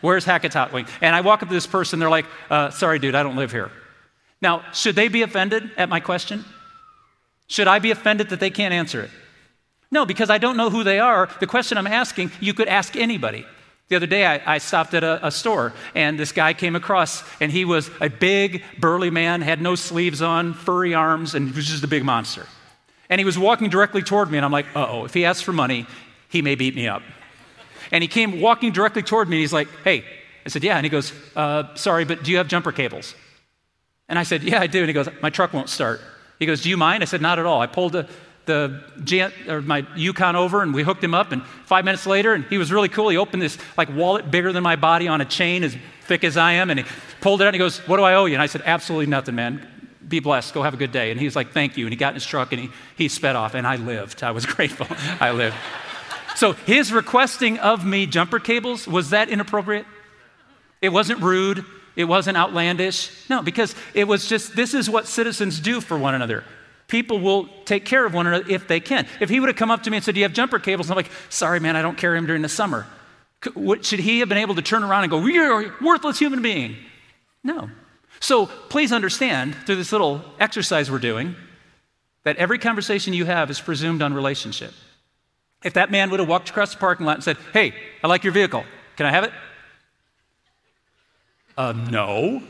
Where's 0.00 0.24
Hackett's 0.24 0.54
Hot 0.54 0.72
Wings? 0.72 0.88
And 1.00 1.14
I 1.14 1.20
walk 1.20 1.42
up 1.42 1.48
to 1.48 1.54
this 1.54 1.66
person, 1.66 1.98
they're 1.98 2.08
like, 2.08 2.26
uh, 2.48 2.70
Sorry, 2.70 2.98
dude, 2.98 3.14
I 3.14 3.22
don't 3.22 3.36
live 3.36 3.50
here. 3.52 3.70
Now, 4.42 4.64
should 4.72 4.96
they 4.96 5.08
be 5.08 5.22
offended 5.22 5.70
at 5.76 5.88
my 5.88 6.00
question? 6.00 6.44
Should 7.46 7.68
I 7.68 7.78
be 7.78 7.92
offended 7.92 8.30
that 8.30 8.40
they 8.40 8.50
can't 8.50 8.74
answer 8.74 9.00
it? 9.00 9.10
No, 9.90 10.04
because 10.04 10.30
I 10.30 10.38
don't 10.38 10.56
know 10.56 10.68
who 10.68 10.84
they 10.84 10.98
are. 10.98 11.30
The 11.38 11.46
question 11.46 11.78
I'm 11.78 11.86
asking, 11.86 12.32
you 12.40 12.52
could 12.52 12.66
ask 12.66 12.96
anybody. 12.96 13.46
The 13.88 13.96
other 13.96 14.06
day, 14.06 14.24
I, 14.26 14.54
I 14.54 14.58
stopped 14.58 14.94
at 14.94 15.04
a, 15.04 15.26
a, 15.26 15.30
store, 15.30 15.74
and 15.94 16.18
this 16.18 16.32
guy 16.32 16.54
came 16.54 16.74
across, 16.74 17.22
and 17.40 17.52
he 17.52 17.66
was 17.66 17.90
a 18.00 18.08
big, 18.08 18.62
burly 18.78 19.10
man, 19.10 19.42
had 19.42 19.60
no 19.60 19.74
sleeves 19.74 20.22
on, 20.22 20.54
furry 20.54 20.94
arms, 20.94 21.34
and 21.34 21.54
was 21.54 21.66
just 21.66 21.84
a 21.84 21.88
big 21.88 22.02
monster. 22.02 22.46
And 23.10 23.20
he 23.20 23.26
was 23.26 23.38
walking 23.38 23.68
directly 23.68 24.00
toward 24.00 24.30
me, 24.30 24.38
and 24.38 24.46
I'm 24.46 24.52
like, 24.52 24.66
oh, 24.74 25.04
if 25.04 25.12
he 25.12 25.26
asks 25.26 25.42
for 25.42 25.52
money, 25.52 25.86
he 26.30 26.40
may 26.40 26.54
beat 26.54 26.74
me 26.74 26.88
up. 26.88 27.02
And 27.90 28.00
he 28.00 28.08
came 28.08 28.40
walking 28.40 28.72
directly 28.72 29.02
toward 29.02 29.28
me, 29.28 29.36
and 29.36 29.40
he's 29.42 29.52
like, 29.52 29.68
hey. 29.84 30.04
I 30.44 30.48
said, 30.48 30.64
yeah. 30.64 30.76
And 30.76 30.84
he 30.84 30.90
goes, 30.90 31.12
uh, 31.36 31.72
sorry, 31.76 32.04
but 32.04 32.24
do 32.24 32.32
you 32.32 32.38
have 32.38 32.48
jumper 32.48 32.72
cables? 32.72 33.14
And 34.08 34.18
I 34.18 34.22
said, 34.24 34.42
Yeah, 34.42 34.60
I 34.60 34.66
do. 34.66 34.80
And 34.80 34.88
he 34.88 34.92
goes, 34.92 35.08
My 35.20 35.30
truck 35.30 35.52
won't 35.52 35.68
start. 35.68 36.00
He 36.38 36.46
goes, 36.46 36.62
Do 36.62 36.70
you 36.70 36.76
mind? 36.76 37.02
I 37.02 37.06
said, 37.06 37.22
Not 37.22 37.38
at 37.38 37.46
all. 37.46 37.60
I 37.60 37.66
pulled 37.66 37.92
the, 37.92 38.08
the 38.46 39.32
or 39.48 39.62
my 39.62 39.86
Yukon 39.96 40.36
over 40.36 40.62
and 40.62 40.74
we 40.74 40.82
hooked 40.82 41.02
him 41.02 41.14
up. 41.14 41.32
And 41.32 41.44
five 41.64 41.84
minutes 41.84 42.06
later, 42.06 42.34
and 42.34 42.44
he 42.44 42.58
was 42.58 42.72
really 42.72 42.88
cool. 42.88 43.08
He 43.08 43.16
opened 43.16 43.42
this 43.42 43.58
like 43.76 43.94
wallet 43.94 44.30
bigger 44.30 44.52
than 44.52 44.62
my 44.62 44.76
body 44.76 45.08
on 45.08 45.20
a 45.20 45.24
chain 45.24 45.62
as 45.64 45.76
thick 46.02 46.24
as 46.24 46.36
I 46.36 46.52
am. 46.52 46.70
And 46.70 46.80
he 46.80 46.86
pulled 47.20 47.40
it 47.40 47.44
out 47.44 47.48
and 47.48 47.54
he 47.54 47.58
goes, 47.58 47.78
What 47.88 47.96
do 47.96 48.02
I 48.02 48.14
owe 48.14 48.24
you? 48.24 48.34
And 48.34 48.42
I 48.42 48.46
said, 48.46 48.62
Absolutely 48.64 49.06
nothing, 49.06 49.34
man. 49.34 49.68
Be 50.06 50.20
blessed. 50.20 50.52
Go 50.52 50.62
have 50.62 50.74
a 50.74 50.76
good 50.76 50.92
day. 50.92 51.10
And 51.10 51.18
he 51.18 51.26
was 51.26 51.36
like, 51.36 51.52
Thank 51.52 51.76
you. 51.76 51.86
And 51.86 51.92
he 51.92 51.96
got 51.96 52.08
in 52.08 52.14
his 52.14 52.26
truck 52.26 52.52
and 52.52 52.60
he, 52.60 52.70
he 52.96 53.08
sped 53.08 53.36
off. 53.36 53.54
And 53.54 53.66
I 53.66 53.76
lived. 53.76 54.22
I 54.22 54.32
was 54.32 54.46
grateful. 54.54 54.86
I 55.20 55.30
lived. 55.30 55.56
So 56.34 56.52
his 56.52 56.92
requesting 56.92 57.58
of 57.58 57.84
me 57.84 58.06
jumper 58.06 58.38
cables, 58.38 58.88
was 58.88 59.10
that 59.10 59.28
inappropriate? 59.28 59.86
It 60.80 60.88
wasn't 60.88 61.20
rude. 61.20 61.64
It 61.94 62.04
wasn't 62.04 62.36
outlandish. 62.36 63.10
No, 63.28 63.42
because 63.42 63.74
it 63.94 64.08
was 64.08 64.26
just 64.26 64.56
this 64.56 64.74
is 64.74 64.88
what 64.88 65.06
citizens 65.06 65.60
do 65.60 65.80
for 65.80 65.98
one 65.98 66.14
another. 66.14 66.44
People 66.88 67.20
will 67.20 67.48
take 67.64 67.84
care 67.84 68.04
of 68.04 68.12
one 68.12 68.26
another 68.26 68.44
if 68.48 68.68
they 68.68 68.80
can. 68.80 69.06
If 69.20 69.30
he 69.30 69.40
would 69.40 69.48
have 69.48 69.56
come 69.56 69.70
up 69.70 69.82
to 69.84 69.90
me 69.90 69.96
and 69.96 70.04
said, 70.04 70.14
Do 70.14 70.20
you 70.20 70.24
have 70.24 70.32
jumper 70.32 70.58
cables? 70.58 70.90
I'm 70.90 70.96
like, 70.96 71.10
Sorry, 71.28 71.60
man, 71.60 71.76
I 71.76 71.82
don't 71.82 71.96
carry 71.96 72.18
them 72.18 72.26
during 72.26 72.42
the 72.42 72.48
summer. 72.48 72.86
Should 73.80 74.00
he 74.00 74.20
have 74.20 74.28
been 74.28 74.38
able 74.38 74.54
to 74.54 74.62
turn 74.62 74.84
around 74.84 75.04
and 75.04 75.10
go, 75.10 75.24
You're 75.24 75.62
a 75.62 75.72
worthless 75.82 76.18
human 76.18 76.42
being? 76.42 76.76
No. 77.42 77.70
So 78.20 78.46
please 78.46 78.92
understand 78.92 79.54
through 79.66 79.76
this 79.76 79.90
little 79.90 80.22
exercise 80.38 80.90
we're 80.90 80.98
doing 80.98 81.34
that 82.24 82.36
every 82.36 82.58
conversation 82.58 83.14
you 83.14 83.24
have 83.24 83.50
is 83.50 83.60
presumed 83.60 84.00
on 84.02 84.14
relationship. 84.14 84.72
If 85.64 85.74
that 85.74 85.90
man 85.90 86.10
would 86.10 86.20
have 86.20 86.28
walked 86.28 86.50
across 86.50 86.72
the 86.72 86.78
parking 86.78 87.06
lot 87.06 87.16
and 87.16 87.24
said, 87.24 87.36
Hey, 87.52 87.74
I 88.02 88.06
like 88.06 88.24
your 88.24 88.32
vehicle. 88.32 88.64
Can 88.96 89.06
I 89.06 89.10
have 89.10 89.24
it? 89.24 89.32
Uh, 91.56 91.72
no. 91.72 92.42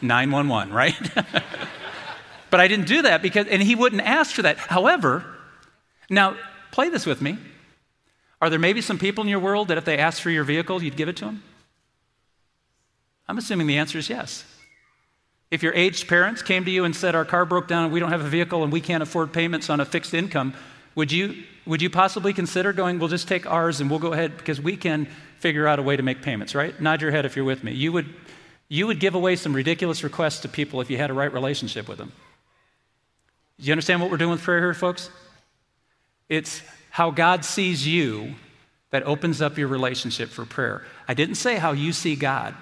911, 0.00 0.72
right? 0.72 0.94
but 2.50 2.60
I 2.60 2.68
didn't 2.68 2.86
do 2.86 3.02
that 3.02 3.22
because, 3.22 3.46
and 3.46 3.62
he 3.62 3.74
wouldn't 3.74 4.02
ask 4.02 4.34
for 4.34 4.42
that. 4.42 4.58
However, 4.58 5.24
now 6.10 6.36
play 6.70 6.88
this 6.88 7.06
with 7.06 7.20
me. 7.20 7.38
Are 8.40 8.50
there 8.50 8.58
maybe 8.58 8.80
some 8.80 8.98
people 8.98 9.24
in 9.24 9.30
your 9.30 9.40
world 9.40 9.68
that 9.68 9.78
if 9.78 9.84
they 9.84 9.96
asked 9.96 10.20
for 10.20 10.30
your 10.30 10.44
vehicle, 10.44 10.82
you'd 10.82 10.96
give 10.96 11.08
it 11.08 11.16
to 11.16 11.24
them? 11.24 11.42
I'm 13.26 13.38
assuming 13.38 13.66
the 13.66 13.78
answer 13.78 13.98
is 13.98 14.10
yes. 14.10 14.44
If 15.50 15.62
your 15.62 15.72
aged 15.74 16.08
parents 16.08 16.42
came 16.42 16.64
to 16.64 16.70
you 16.70 16.84
and 16.84 16.94
said, 16.94 17.14
Our 17.14 17.24
car 17.24 17.46
broke 17.46 17.68
down 17.68 17.84
and 17.84 17.92
we 17.92 18.00
don't 18.00 18.10
have 18.10 18.20
a 18.20 18.28
vehicle 18.28 18.62
and 18.62 18.72
we 18.72 18.80
can't 18.80 19.02
afford 19.02 19.32
payments 19.32 19.70
on 19.70 19.80
a 19.80 19.84
fixed 19.84 20.12
income, 20.12 20.54
would 20.94 21.10
you, 21.12 21.44
would 21.66 21.80
you 21.80 21.90
possibly 21.90 22.32
consider 22.32 22.72
going, 22.72 22.98
we'll 22.98 23.08
just 23.08 23.28
take 23.28 23.46
ours 23.46 23.80
and 23.80 23.90
we'll 23.90 23.98
go 23.98 24.12
ahead 24.12 24.36
because 24.36 24.60
we 24.60 24.76
can 24.76 25.06
figure 25.38 25.66
out 25.66 25.78
a 25.78 25.82
way 25.82 25.96
to 25.96 26.02
make 26.02 26.22
payments, 26.22 26.54
right? 26.54 26.78
Nod 26.80 27.00
your 27.00 27.10
head 27.10 27.24
if 27.24 27.36
you're 27.36 27.44
with 27.44 27.64
me. 27.64 27.72
You 27.72 27.92
would, 27.92 28.12
you 28.68 28.86
would 28.86 29.00
give 29.00 29.14
away 29.14 29.36
some 29.36 29.54
ridiculous 29.54 30.04
requests 30.04 30.40
to 30.40 30.48
people 30.48 30.80
if 30.80 30.90
you 30.90 30.98
had 30.98 31.10
a 31.10 31.14
right 31.14 31.32
relationship 31.32 31.88
with 31.88 31.98
them. 31.98 32.12
Do 33.58 33.66
you 33.66 33.72
understand 33.72 34.00
what 34.00 34.10
we're 34.10 34.16
doing 34.16 34.32
with 34.32 34.42
prayer 34.42 34.58
here, 34.58 34.74
folks? 34.74 35.10
It's 36.28 36.62
how 36.90 37.10
God 37.10 37.44
sees 37.44 37.86
you 37.86 38.34
that 38.90 39.02
opens 39.04 39.42
up 39.42 39.58
your 39.58 39.68
relationship 39.68 40.28
for 40.28 40.44
prayer. 40.44 40.84
I 41.08 41.14
didn't 41.14 41.36
say 41.36 41.56
how 41.56 41.72
you 41.72 41.92
see 41.92 42.16
God. 42.16 42.54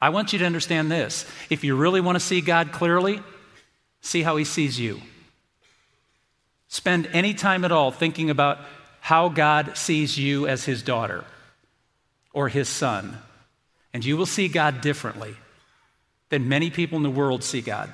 I 0.00 0.10
want 0.10 0.32
you 0.32 0.38
to 0.40 0.44
understand 0.44 0.90
this. 0.90 1.26
If 1.50 1.64
you 1.64 1.76
really 1.76 2.00
want 2.00 2.16
to 2.16 2.20
see 2.20 2.40
God 2.40 2.72
clearly, 2.72 3.20
see 4.00 4.22
how 4.22 4.36
he 4.36 4.44
sees 4.44 4.78
you. 4.78 5.00
Spend 6.68 7.08
any 7.12 7.34
time 7.34 7.64
at 7.64 7.72
all 7.72 7.90
thinking 7.90 8.30
about 8.30 8.58
how 9.00 9.28
God 9.28 9.76
sees 9.76 10.18
you 10.18 10.46
as 10.46 10.64
his 10.64 10.82
daughter 10.82 11.24
or 12.32 12.48
his 12.48 12.68
son, 12.68 13.18
and 13.92 14.04
you 14.04 14.16
will 14.16 14.26
see 14.26 14.48
God 14.48 14.80
differently 14.80 15.34
than 16.28 16.48
many 16.48 16.70
people 16.70 16.96
in 16.96 17.02
the 17.02 17.10
world 17.10 17.42
see 17.42 17.62
God. 17.62 17.90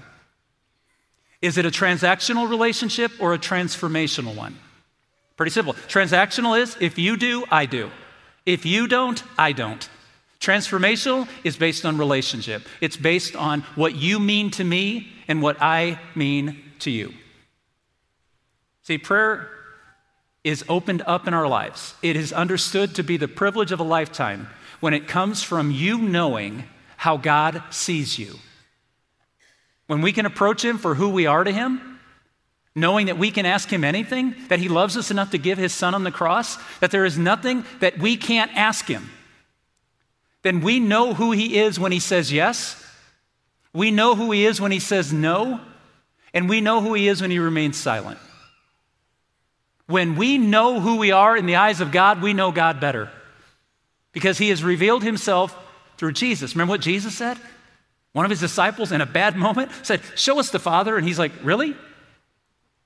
Is 1.40 1.56
it 1.56 1.66
a 1.66 1.70
transactional 1.70 2.48
relationship 2.48 3.12
or 3.20 3.32
a 3.32 3.38
transformational 3.38 4.34
one? 4.34 4.58
Pretty 5.36 5.50
simple. 5.50 5.74
Transactional 5.74 6.58
is 6.58 6.76
if 6.80 6.98
you 6.98 7.16
do, 7.16 7.44
I 7.50 7.66
do. 7.66 7.90
If 8.46 8.66
you 8.66 8.86
don't, 8.88 9.22
I 9.38 9.52
don't. 9.52 9.88
Transformational 10.40 11.28
is 11.42 11.56
based 11.56 11.86
on 11.86 11.96
relationship. 11.96 12.66
It's 12.80 12.96
based 12.96 13.36
on 13.36 13.60
what 13.76 13.94
you 13.94 14.18
mean 14.18 14.50
to 14.52 14.64
me 14.64 15.12
and 15.28 15.40
what 15.40 15.60
I 15.60 15.98
mean 16.14 16.62
to 16.80 16.90
you. 16.90 17.14
See, 18.84 18.98
prayer 18.98 19.48
is 20.44 20.62
opened 20.68 21.02
up 21.06 21.26
in 21.26 21.32
our 21.32 21.48
lives. 21.48 21.94
It 22.02 22.16
is 22.16 22.34
understood 22.34 22.94
to 22.96 23.02
be 23.02 23.16
the 23.16 23.26
privilege 23.26 23.72
of 23.72 23.80
a 23.80 23.84
lifetime 23.84 24.50
when 24.80 24.92
it 24.92 25.08
comes 25.08 25.42
from 25.42 25.70
you 25.70 25.96
knowing 25.96 26.64
how 26.98 27.16
God 27.16 27.62
sees 27.70 28.18
you. 28.18 28.38
When 29.86 30.02
we 30.02 30.12
can 30.12 30.26
approach 30.26 30.62
Him 30.62 30.76
for 30.76 30.94
who 30.94 31.08
we 31.08 31.24
are 31.24 31.44
to 31.44 31.50
Him, 31.50 31.98
knowing 32.74 33.06
that 33.06 33.16
we 33.16 33.30
can 33.30 33.46
ask 33.46 33.72
Him 33.72 33.84
anything, 33.84 34.34
that 34.48 34.58
He 34.58 34.68
loves 34.68 34.98
us 34.98 35.10
enough 35.10 35.30
to 35.30 35.38
give 35.38 35.56
His 35.56 35.72
Son 35.72 35.94
on 35.94 36.04
the 36.04 36.10
cross, 36.10 36.58
that 36.80 36.90
there 36.90 37.06
is 37.06 37.16
nothing 37.16 37.64
that 37.80 37.98
we 37.98 38.18
can't 38.18 38.54
ask 38.54 38.86
Him, 38.86 39.10
then 40.42 40.60
we 40.60 40.78
know 40.78 41.14
who 41.14 41.32
He 41.32 41.56
is 41.56 41.80
when 41.80 41.92
He 41.92 42.00
says 42.00 42.30
yes, 42.30 42.84
we 43.72 43.90
know 43.90 44.14
who 44.14 44.30
He 44.30 44.44
is 44.44 44.60
when 44.60 44.72
He 44.72 44.78
says 44.78 45.10
no, 45.10 45.62
and 46.34 46.50
we 46.50 46.60
know 46.60 46.82
who 46.82 46.92
He 46.92 47.08
is 47.08 47.22
when 47.22 47.30
He 47.30 47.38
remains 47.38 47.78
silent. 47.78 48.18
When 49.86 50.16
we 50.16 50.38
know 50.38 50.80
who 50.80 50.96
we 50.96 51.12
are 51.12 51.36
in 51.36 51.46
the 51.46 51.56
eyes 51.56 51.80
of 51.80 51.92
God, 51.92 52.22
we 52.22 52.32
know 52.32 52.52
God 52.52 52.80
better 52.80 53.10
because 54.12 54.38
he 54.38 54.48
has 54.48 54.64
revealed 54.64 55.02
himself 55.02 55.56
through 55.98 56.12
Jesus. 56.12 56.54
Remember 56.54 56.70
what 56.72 56.80
Jesus 56.80 57.16
said? 57.16 57.38
One 58.12 58.24
of 58.24 58.30
his 58.30 58.40
disciples 58.40 58.92
in 58.92 59.00
a 59.00 59.06
bad 59.06 59.36
moment 59.46 59.70
said, 59.82 60.00
Show 60.14 60.38
us 60.38 60.50
the 60.50 60.58
Father. 60.58 60.96
And 60.96 61.06
he's 61.06 61.18
like, 61.18 61.32
Really? 61.42 61.76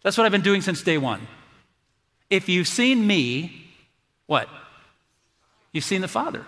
That's 0.03 0.17
what 0.17 0.25
I've 0.25 0.33
been 0.33 0.43
doing 0.43 0.63
since 0.63 0.83
day 0.83 0.99
one. 0.99 1.21
If 2.31 2.49
you've 2.49 2.69
seen 2.69 3.07
me, 3.07 3.67
what? 4.27 4.49
You've 5.73 5.85
seen 5.85 6.03
the 6.03 6.09
Father. 6.09 6.45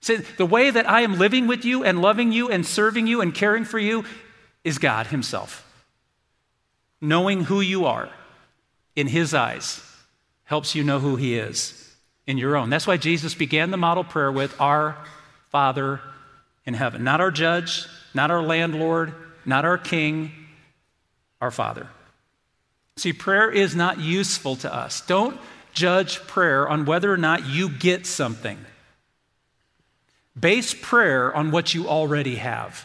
See, 0.00 0.16
the 0.16 0.46
way 0.46 0.70
that 0.70 0.88
I 0.88 1.02
am 1.02 1.18
living 1.18 1.46
with 1.46 1.64
you 1.64 1.84
and 1.84 2.00
loving 2.00 2.32
you 2.32 2.50
and 2.50 2.64
serving 2.64 3.06
you 3.06 3.20
and 3.20 3.34
caring 3.34 3.64
for 3.64 3.78
you 3.78 4.04
is 4.64 4.78
God 4.78 5.08
Himself. 5.08 5.64
Knowing 7.00 7.44
who 7.44 7.60
you 7.60 7.86
are 7.86 8.08
in 8.98 9.06
his 9.06 9.32
eyes 9.32 9.80
helps 10.42 10.74
you 10.74 10.82
know 10.82 10.98
who 10.98 11.14
he 11.14 11.38
is 11.38 11.94
in 12.26 12.36
your 12.36 12.56
own. 12.56 12.68
That's 12.68 12.86
why 12.86 12.96
Jesus 12.96 13.32
began 13.32 13.70
the 13.70 13.76
model 13.76 14.02
prayer 14.02 14.32
with 14.32 14.60
Our 14.60 14.96
Father 15.50 16.00
in 16.66 16.74
heaven. 16.74 17.04
Not 17.04 17.20
our 17.20 17.30
judge, 17.30 17.86
not 18.12 18.32
our 18.32 18.42
landlord, 18.42 19.14
not 19.44 19.64
our 19.64 19.78
king, 19.78 20.32
our 21.40 21.52
Father. 21.52 21.86
See, 22.96 23.12
prayer 23.12 23.48
is 23.48 23.76
not 23.76 24.00
useful 24.00 24.56
to 24.56 24.74
us. 24.74 25.00
Don't 25.02 25.38
judge 25.72 26.18
prayer 26.26 26.68
on 26.68 26.84
whether 26.84 27.12
or 27.12 27.16
not 27.16 27.46
you 27.46 27.68
get 27.68 28.04
something. 28.04 28.58
Base 30.38 30.74
prayer 30.74 31.32
on 31.32 31.52
what 31.52 31.72
you 31.72 31.86
already 31.86 32.36
have 32.36 32.84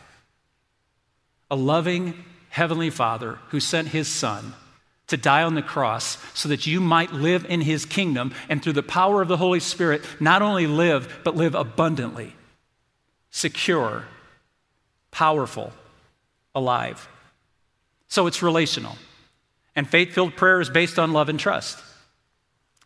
a 1.49 1.55
loving 1.55 2.23
Heavenly 2.49 2.91
Father 2.91 3.39
who 3.49 3.59
sent 3.59 3.87
His 3.87 4.07
Son 4.07 4.53
to 5.07 5.17
die 5.17 5.43
on 5.43 5.55
the 5.55 5.61
cross 5.61 6.17
so 6.33 6.49
that 6.49 6.65
you 6.65 6.79
might 6.79 7.11
live 7.11 7.45
in 7.45 7.61
his 7.61 7.85
kingdom 7.85 8.33
and 8.49 8.63
through 8.63 8.73
the 8.73 8.83
power 8.83 9.21
of 9.21 9.27
the 9.27 9.37
Holy 9.37 9.59
Spirit, 9.59 10.03
not 10.19 10.41
only 10.41 10.65
live, 10.67 11.21
but 11.23 11.35
live 11.35 11.55
abundantly, 11.55 12.35
secure, 13.29 14.05
powerful, 15.11 15.73
alive. 16.55 17.07
So 18.07 18.27
it's 18.27 18.41
relational. 18.41 18.97
And 19.75 19.89
faith 19.89 20.13
filled 20.13 20.35
prayer 20.35 20.61
is 20.61 20.69
based 20.69 20.99
on 20.99 21.13
love 21.13 21.29
and 21.29 21.39
trust. 21.39 21.79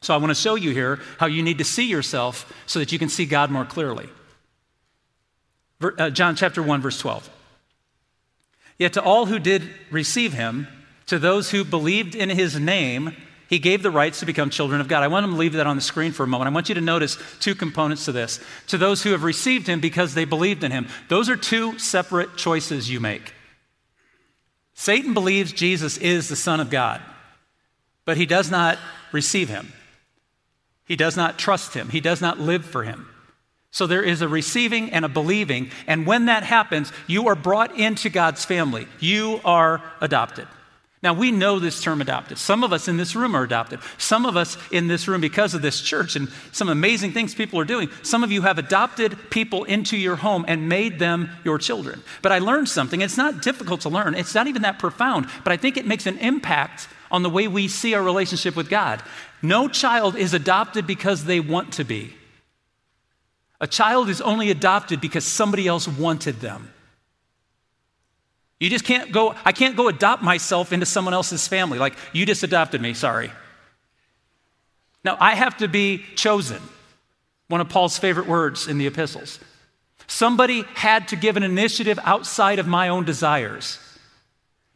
So 0.01 0.13
I 0.13 0.17
want 0.17 0.29
to 0.29 0.36
show 0.36 0.55
you 0.55 0.71
here 0.71 1.00
how 1.19 1.25
you 1.25 1.43
need 1.43 1.57
to 1.57 1.63
see 1.63 1.89
yourself 1.89 2.51
so 2.65 2.79
that 2.79 2.91
you 2.91 3.00
can 3.00 3.09
see 3.09 3.25
God 3.25 3.51
more 3.51 3.65
clearly. 3.65 4.09
Uh, 5.81 6.09
John 6.09 6.36
chapter 6.36 6.63
1, 6.63 6.81
verse 6.81 7.00
12. 7.00 7.29
Yet 8.77 8.93
to 8.93 9.01
all 9.01 9.25
who 9.25 9.39
did 9.39 9.69
receive 9.91 10.33
him, 10.33 10.67
to 11.07 11.19
those 11.19 11.51
who 11.51 11.63
believed 11.63 12.15
in 12.15 12.29
his 12.29 12.59
name, 12.59 13.15
he 13.49 13.59
gave 13.59 13.81
the 13.81 13.91
rights 13.91 14.19
to 14.19 14.25
become 14.25 14.49
children 14.49 14.81
of 14.81 14.89
God. 14.89 15.03
I 15.03 15.07
want 15.07 15.25
to 15.25 15.31
leave 15.31 15.53
that 15.53 15.67
on 15.67 15.77
the 15.77 15.81
screen 15.81 16.11
for 16.11 16.23
a 16.23 16.27
moment. 16.27 16.49
I 16.49 16.53
want 16.53 16.69
you 16.69 16.75
to 16.75 16.81
notice 16.81 17.17
two 17.39 17.55
components 17.55 18.05
to 18.05 18.11
this. 18.11 18.41
To 18.67 18.77
those 18.77 19.03
who 19.03 19.11
have 19.11 19.23
received 19.23 19.67
him 19.67 19.79
because 19.79 20.13
they 20.13 20.25
believed 20.25 20.63
in 20.63 20.71
him, 20.71 20.87
those 21.07 21.29
are 21.29 21.37
two 21.37 21.79
separate 21.79 22.35
choices 22.35 22.89
you 22.89 22.99
make. 22.99 23.33
Satan 24.73 25.13
believes 25.13 25.53
Jesus 25.53 25.97
is 25.97 26.29
the 26.29 26.35
Son 26.35 26.59
of 26.59 26.69
God, 26.69 27.01
but 28.05 28.17
he 28.17 28.25
does 28.25 28.51
not 28.51 28.77
receive 29.11 29.49
him. 29.49 29.71
He 30.85 30.95
does 30.95 31.17
not 31.17 31.39
trust 31.39 31.73
him. 31.73 31.89
He 31.89 32.01
does 32.01 32.21
not 32.21 32.39
live 32.39 32.65
for 32.65 32.83
him. 32.83 33.07
So 33.71 33.87
there 33.87 34.03
is 34.03 34.21
a 34.21 34.27
receiving 34.27 34.91
and 34.91 35.03
a 35.03 35.09
believing. 35.09 35.71
And 35.87 36.05
when 36.05 36.25
that 36.25 36.43
happens, 36.43 36.91
you 37.07 37.27
are 37.27 37.35
brought 37.35 37.77
into 37.77 38.09
God's 38.09 38.45
family. 38.45 38.87
You 38.99 39.41
are 39.43 39.81
adopted. 39.99 40.47
Now, 41.07 41.13
we 41.13 41.31
know 41.31 41.57
this 41.57 41.81
term 41.81 42.01
adopted. 42.01 42.37
Some 42.37 42.65
of 42.65 42.73
us 42.73 42.89
in 42.89 42.97
this 42.97 43.15
room 43.15 43.33
are 43.33 43.43
adopted. 43.43 43.79
Some 43.97 44.25
of 44.25 44.35
us 44.35 44.57
in 44.73 44.87
this 44.87 45.07
room, 45.07 45.21
because 45.21 45.53
of 45.53 45.61
this 45.61 45.79
church 45.79 46.17
and 46.17 46.27
some 46.51 46.67
amazing 46.67 47.13
things 47.13 47.33
people 47.33 47.61
are 47.61 47.63
doing, 47.63 47.89
some 48.03 48.25
of 48.25 48.31
you 48.33 48.41
have 48.41 48.57
adopted 48.57 49.17
people 49.29 49.63
into 49.63 49.95
your 49.95 50.17
home 50.17 50.43
and 50.49 50.67
made 50.67 50.99
them 50.99 51.29
your 51.45 51.59
children. 51.59 52.03
But 52.21 52.33
I 52.33 52.39
learned 52.39 52.67
something. 52.67 52.99
It's 52.99 53.15
not 53.15 53.41
difficult 53.41 53.79
to 53.81 53.89
learn, 53.89 54.15
it's 54.15 54.35
not 54.35 54.47
even 54.47 54.63
that 54.63 54.79
profound, 54.79 55.27
but 55.45 55.53
I 55.53 55.55
think 55.55 55.77
it 55.77 55.87
makes 55.87 56.07
an 56.07 56.17
impact 56.17 56.89
on 57.09 57.23
the 57.23 57.29
way 57.29 57.47
we 57.47 57.69
see 57.69 57.93
our 57.93 58.03
relationship 58.03 58.57
with 58.57 58.67
God. 58.67 59.01
No 59.41 59.69
child 59.69 60.17
is 60.17 60.33
adopted 60.33 60.85
because 60.85 61.23
they 61.23 61.39
want 61.39 61.71
to 61.75 61.85
be, 61.85 62.13
a 63.61 63.67
child 63.67 64.09
is 64.09 64.19
only 64.19 64.51
adopted 64.51 64.99
because 64.99 65.23
somebody 65.23 65.69
else 65.69 65.87
wanted 65.87 66.41
them. 66.41 66.73
You 68.59 68.69
just 68.69 68.85
can't 68.85 69.11
go, 69.11 69.35
I 69.45 69.51
can't 69.51 69.75
go 69.75 69.87
adopt 69.87 70.23
myself 70.23 70.73
into 70.73 70.85
someone 70.85 71.13
else's 71.13 71.47
family. 71.47 71.77
Like, 71.77 71.95
you 72.11 72.25
just 72.25 72.43
adopted 72.43 72.81
me, 72.81 72.93
sorry. 72.93 73.31
Now, 75.03 75.15
I 75.19 75.35
have 75.35 75.57
to 75.57 75.67
be 75.67 76.03
chosen, 76.15 76.61
one 77.47 77.61
of 77.61 77.69
Paul's 77.69 77.97
favorite 77.97 78.27
words 78.27 78.67
in 78.67 78.77
the 78.77 78.87
epistles. 78.87 79.39
Somebody 80.07 80.63
had 80.73 81.07
to 81.09 81.15
give 81.15 81.37
an 81.37 81.43
initiative 81.43 81.99
outside 82.03 82.59
of 82.59 82.67
my 82.67 82.89
own 82.89 83.05
desires. 83.05 83.79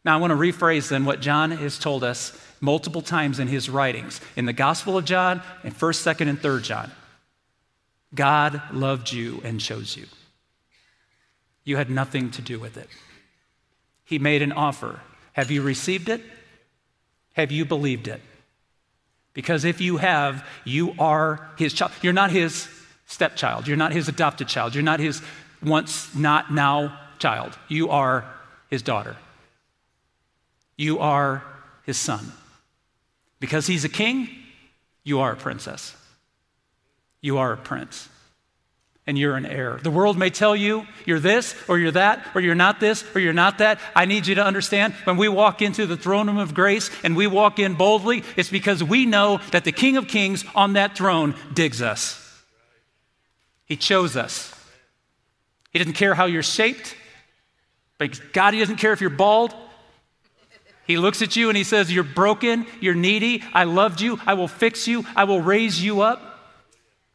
Now, 0.05 0.15
I 0.15 0.21
want 0.21 0.31
to 0.31 0.37
rephrase 0.37 0.89
then 0.89 1.05
what 1.05 1.21
John 1.21 1.51
has 1.51 1.79
told 1.79 2.03
us 2.03 2.37
multiple 2.59 3.01
times 3.01 3.39
in 3.39 3.47
his 3.47 3.69
writings 3.69 4.21
in 4.35 4.45
the 4.45 4.53
Gospel 4.53 4.97
of 4.97 5.05
John, 5.05 5.41
in 5.63 5.71
1st, 5.71 6.15
2nd, 6.15 6.29
and 6.29 6.39
3rd 6.39 6.63
John. 6.63 6.91
God 8.13 8.61
loved 8.71 9.11
you 9.11 9.41
and 9.43 9.59
chose 9.59 9.97
you. 9.97 10.05
You 11.63 11.77
had 11.77 11.89
nothing 11.89 12.29
to 12.31 12.41
do 12.41 12.59
with 12.59 12.77
it 12.77 12.87
he 14.03 14.19
made 14.19 14.41
an 14.41 14.51
offer. 14.51 14.99
Have 15.33 15.51
you 15.51 15.61
received 15.61 16.09
it? 16.09 16.21
Have 17.33 17.51
you 17.51 17.65
believed 17.65 18.07
it? 18.07 18.21
Because 19.33 19.63
if 19.63 19.79
you 19.79 19.97
have, 19.97 20.45
you 20.65 20.93
are 20.99 21.49
his 21.57 21.73
child. 21.73 21.93
You're 22.01 22.13
not 22.13 22.31
his 22.31 22.67
stepchild. 23.05 23.67
You're 23.67 23.77
not 23.77 23.93
his 23.93 24.07
adopted 24.07 24.47
child. 24.47 24.75
You're 24.75 24.83
not 24.83 24.99
his 24.99 25.21
once, 25.63 26.13
not 26.15 26.51
now 26.51 26.99
child. 27.19 27.57
You 27.67 27.89
are 27.89 28.25
his 28.69 28.81
daughter. 28.81 29.15
You 30.75 30.99
are 30.99 31.43
his 31.83 31.97
son. 31.97 32.31
Because 33.39 33.67
he's 33.67 33.85
a 33.85 33.89
king, 33.89 34.29
you 35.03 35.19
are 35.19 35.31
a 35.31 35.35
princess. 35.35 35.95
You 37.21 37.37
are 37.37 37.53
a 37.53 37.57
prince. 37.57 38.09
And 39.07 39.17
you're 39.17 39.35
an 39.35 39.45
heir. 39.45 39.79
The 39.81 39.91
world 39.91 40.17
may 40.17 40.29
tell 40.29 40.55
you 40.55 40.85
you're 41.05 41.19
this 41.19 41.55
or 41.67 41.79
you're 41.79 41.91
that 41.91 42.25
or 42.35 42.41
you're 42.41 42.55
not 42.55 42.79
this 42.79 43.03
or 43.15 43.19
you're 43.19 43.33
not 43.33 43.57
that. 43.57 43.79
I 43.95 44.05
need 44.05 44.27
you 44.27 44.35
to 44.35 44.45
understand 44.45 44.93
when 45.05 45.17
we 45.17 45.27
walk 45.27 45.61
into 45.61 45.85
the 45.85 45.97
throne 45.97 46.27
room 46.27 46.37
of 46.37 46.53
grace 46.53 46.89
and 47.03 47.15
we 47.15 47.27
walk 47.27 47.59
in 47.59 47.73
boldly, 47.73 48.23
it's 48.35 48.49
because 48.49 48.83
we 48.83 49.05
know 49.05 49.39
that 49.51 49.63
the 49.63 49.71
King 49.71 49.97
of 49.97 50.07
Kings 50.07 50.45
on 50.53 50.73
that 50.73 50.95
throne 50.95 51.35
digs 51.53 51.81
us. 51.81 52.17
He 53.65 53.75
chose 53.75 54.15
us. 54.15 54.53
He 55.71 55.79
doesn't 55.79 55.93
care 55.93 56.13
how 56.13 56.25
you're 56.25 56.43
shaped, 56.43 56.95
but 57.97 58.19
God, 58.33 58.53
He 58.53 58.59
doesn't 58.59 58.77
care 58.77 58.93
if 58.93 59.01
you're 59.01 59.09
bald. 59.09 59.55
He 60.85 60.97
looks 60.97 61.21
at 61.21 61.35
you 61.35 61.49
and 61.49 61.57
He 61.57 61.63
says, 61.63 61.91
You're 61.91 62.03
broken, 62.03 62.67
you're 62.81 62.95
needy, 62.95 63.43
I 63.53 63.63
loved 63.63 64.01
you, 64.01 64.19
I 64.27 64.33
will 64.33 64.49
fix 64.49 64.87
you, 64.87 65.05
I 65.15 65.23
will 65.23 65.39
raise 65.39 65.81
you 65.81 66.01
up. 66.01 66.30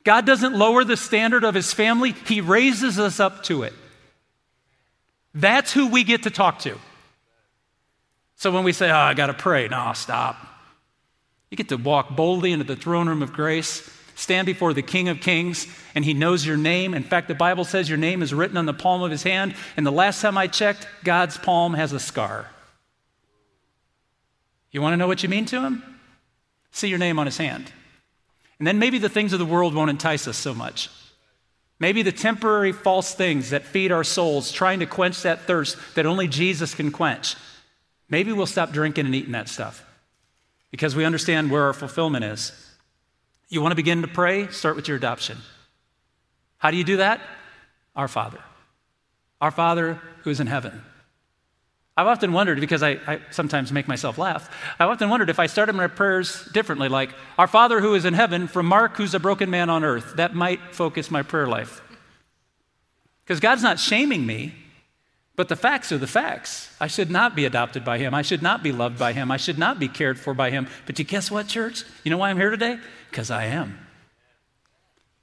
God 0.07 0.25
doesn't 0.25 0.55
lower 0.55 0.85
the 0.85 0.97
standard 0.97 1.43
of 1.43 1.57
his 1.57 1.73
family, 1.73 2.13
he 2.13 2.41
raises 2.41 2.97
us 2.97 3.19
up 3.19 3.43
to 3.45 3.65
it. 3.65 3.73
That's 5.35 5.73
who 5.73 5.89
we 5.89 6.05
get 6.05 6.23
to 6.23 6.31
talk 6.31 6.61
to. 6.61 6.79
So 8.37 8.53
when 8.53 8.63
we 8.63 8.73
say, 8.73 8.89
oh, 8.89 8.95
I 8.95 9.15
got 9.15 9.27
to 9.27 9.35
pray, 9.35 9.67
no, 9.67 9.93
stop. 9.97 10.37
You 11.51 11.57
get 11.57 11.71
to 11.71 11.77
walk 11.77 12.15
boldly 12.15 12.53
into 12.53 12.65
the 12.65 12.77
throne 12.77 13.09
room 13.09 13.21
of 13.21 13.33
grace, 13.33 13.91
stand 14.15 14.47
before 14.47 14.73
the 14.73 14.81
King 14.81 15.09
of 15.09 15.21
Kings, 15.21 15.67
and 15.97 16.05
he 16.05 16.15
knows 16.15 16.47
your 16.47 16.57
name. 16.57 16.95
In 16.95 17.03
fact, 17.03 17.27
the 17.27 17.35
Bible 17.35 17.65
says 17.65 17.89
your 17.89 17.99
name 17.99 18.23
is 18.23 18.33
written 18.33 18.57
on 18.57 18.67
the 18.67 18.73
palm 18.73 19.03
of 19.03 19.11
his 19.11 19.25
hand. 19.25 19.57
And 19.77 19.85
the 19.85 19.91
last 19.91 20.23
time 20.23 20.39
I 20.39 20.47
checked, 20.47 20.87
God's 21.03 21.37
palm 21.37 21.75
has 21.75 21.93
a 21.93 21.99
scar. 21.99 22.47
You 24.71 24.81
want 24.81 24.93
to 24.93 24.99
know 24.99 25.09
what 25.09 25.25
you 25.25 25.29
mean 25.29 25.47
to 25.47 25.63
him? 25.63 25.83
See 26.71 26.87
your 26.87 26.99
name 26.99 27.19
on 27.19 27.27
his 27.27 27.39
hand. 27.39 27.73
And 28.59 28.67
then 28.67 28.79
maybe 28.79 28.99
the 28.99 29.09
things 29.09 29.33
of 29.33 29.39
the 29.39 29.45
world 29.45 29.75
won't 29.75 29.91
entice 29.91 30.27
us 30.27 30.37
so 30.37 30.55
much. 30.55 30.89
Maybe 31.79 32.03
the 32.03 32.13
temporary 32.13 32.73
false 32.73 33.15
things 33.15 33.51
that 33.51 33.65
feed 33.65 33.93
our 33.93 34.05
souls, 34.05 34.51
trying 34.51 34.81
to 34.81 34.87
quench 34.87 35.23
that 35.23 35.43
thirst 35.43 35.77
that 35.95 36.07
only 36.07 36.27
Jesus 36.27 36.75
can 36.75 36.91
quench. 36.91 37.37
Maybe 38.09 38.33
we'll 38.33 38.47
stop 38.47 38.73
drinking 38.73 39.07
and 39.07 39.15
eating 39.15 39.33
that 39.33 39.49
stuff 39.49 39.85
because 40.71 40.97
we 40.97 41.05
understand 41.05 41.51
where 41.51 41.65
our 41.65 41.73
fulfillment 41.73 42.25
is. 42.25 42.53
You 43.49 43.61
want 43.61 43.73
to 43.73 43.77
begin 43.77 44.03
to 44.03 44.09
pray? 44.09 44.49
Start 44.49 44.77
with 44.77 44.89
your 44.89 44.97
adoption. 44.97 45.39
How 46.59 46.71
do 46.71 46.77
you 46.77 46.85
do 46.85 46.97
that? 46.97 47.21
Our 47.95 48.09
Father. 48.09 48.41
Our 49.41 49.51
Father 49.51 50.01
who 50.23 50.31
is 50.31 50.41
in 50.41 50.47
heaven. 50.47 50.83
I've 51.97 52.07
often 52.07 52.33
wondered, 52.33 52.61
because 52.61 52.83
I, 52.83 52.99
I, 53.07 53.21
sometimes 53.31 53.73
make 53.73 53.88
myself 53.88 54.19
laugh, 54.19 54.50
I've 54.79 54.91
often 54.91 55.09
wondered 55.09 55.31
if 55.31 55.38
I 55.38 55.47
started 55.47 55.75
my 55.75 55.87
prayers 55.87 56.47
differently, 56.53 56.88
like, 56.88 57.15
Our 57.38 57.47
Father 57.47 57.81
who 57.81 57.95
is 57.95 58.05
in 58.05 58.12
heaven, 58.12 58.49
from 58.49 58.67
Mark 58.67 58.97
who's 58.97 59.15
a 59.15 59.21
broken 59.21 59.49
man 59.49 59.71
on 59.71 59.83
earth. 59.83 60.17
That 60.17 60.35
might 60.35 60.75
focus 60.75 61.11
my 61.11 61.23
prayer 61.23 61.47
life. 61.47 61.81
Because 63.25 63.41
God's 63.41 63.62
not 63.62 63.81
shaming 63.81 64.26
me, 64.26 64.55
but 65.37 65.49
the 65.49 65.57
facts 65.57 65.91
are 65.91 65.99
the 65.99 66.07
facts. 66.07 66.75
I 66.81 66.87
should 66.87 67.11
not 67.11 67.35
be 67.35 67.45
adopted 67.47 67.85
by 67.85 67.99
Him. 67.99 68.15
I 68.15 68.23
should 68.23 68.43
not 68.43 68.62
be 68.62 68.73
loved 68.73 68.99
by 68.99 69.12
Him. 69.12 69.31
I 69.31 69.37
should 69.38 69.59
not 69.59 69.79
be 69.79 69.88
cared 69.88 70.19
for 70.19 70.35
by 70.35 70.50
Him. 70.50 70.69
But 70.85 70.99
you 70.99 71.05
guess 71.05 71.31
what, 71.31 71.49
church? 71.49 71.85
You 72.05 72.11
know 72.11 72.19
why 72.19 72.31
I'm 72.31 72.38
here 72.38 72.50
today? 72.50 72.79
Because 73.11 73.31
I 73.31 73.45
am. 73.45 73.79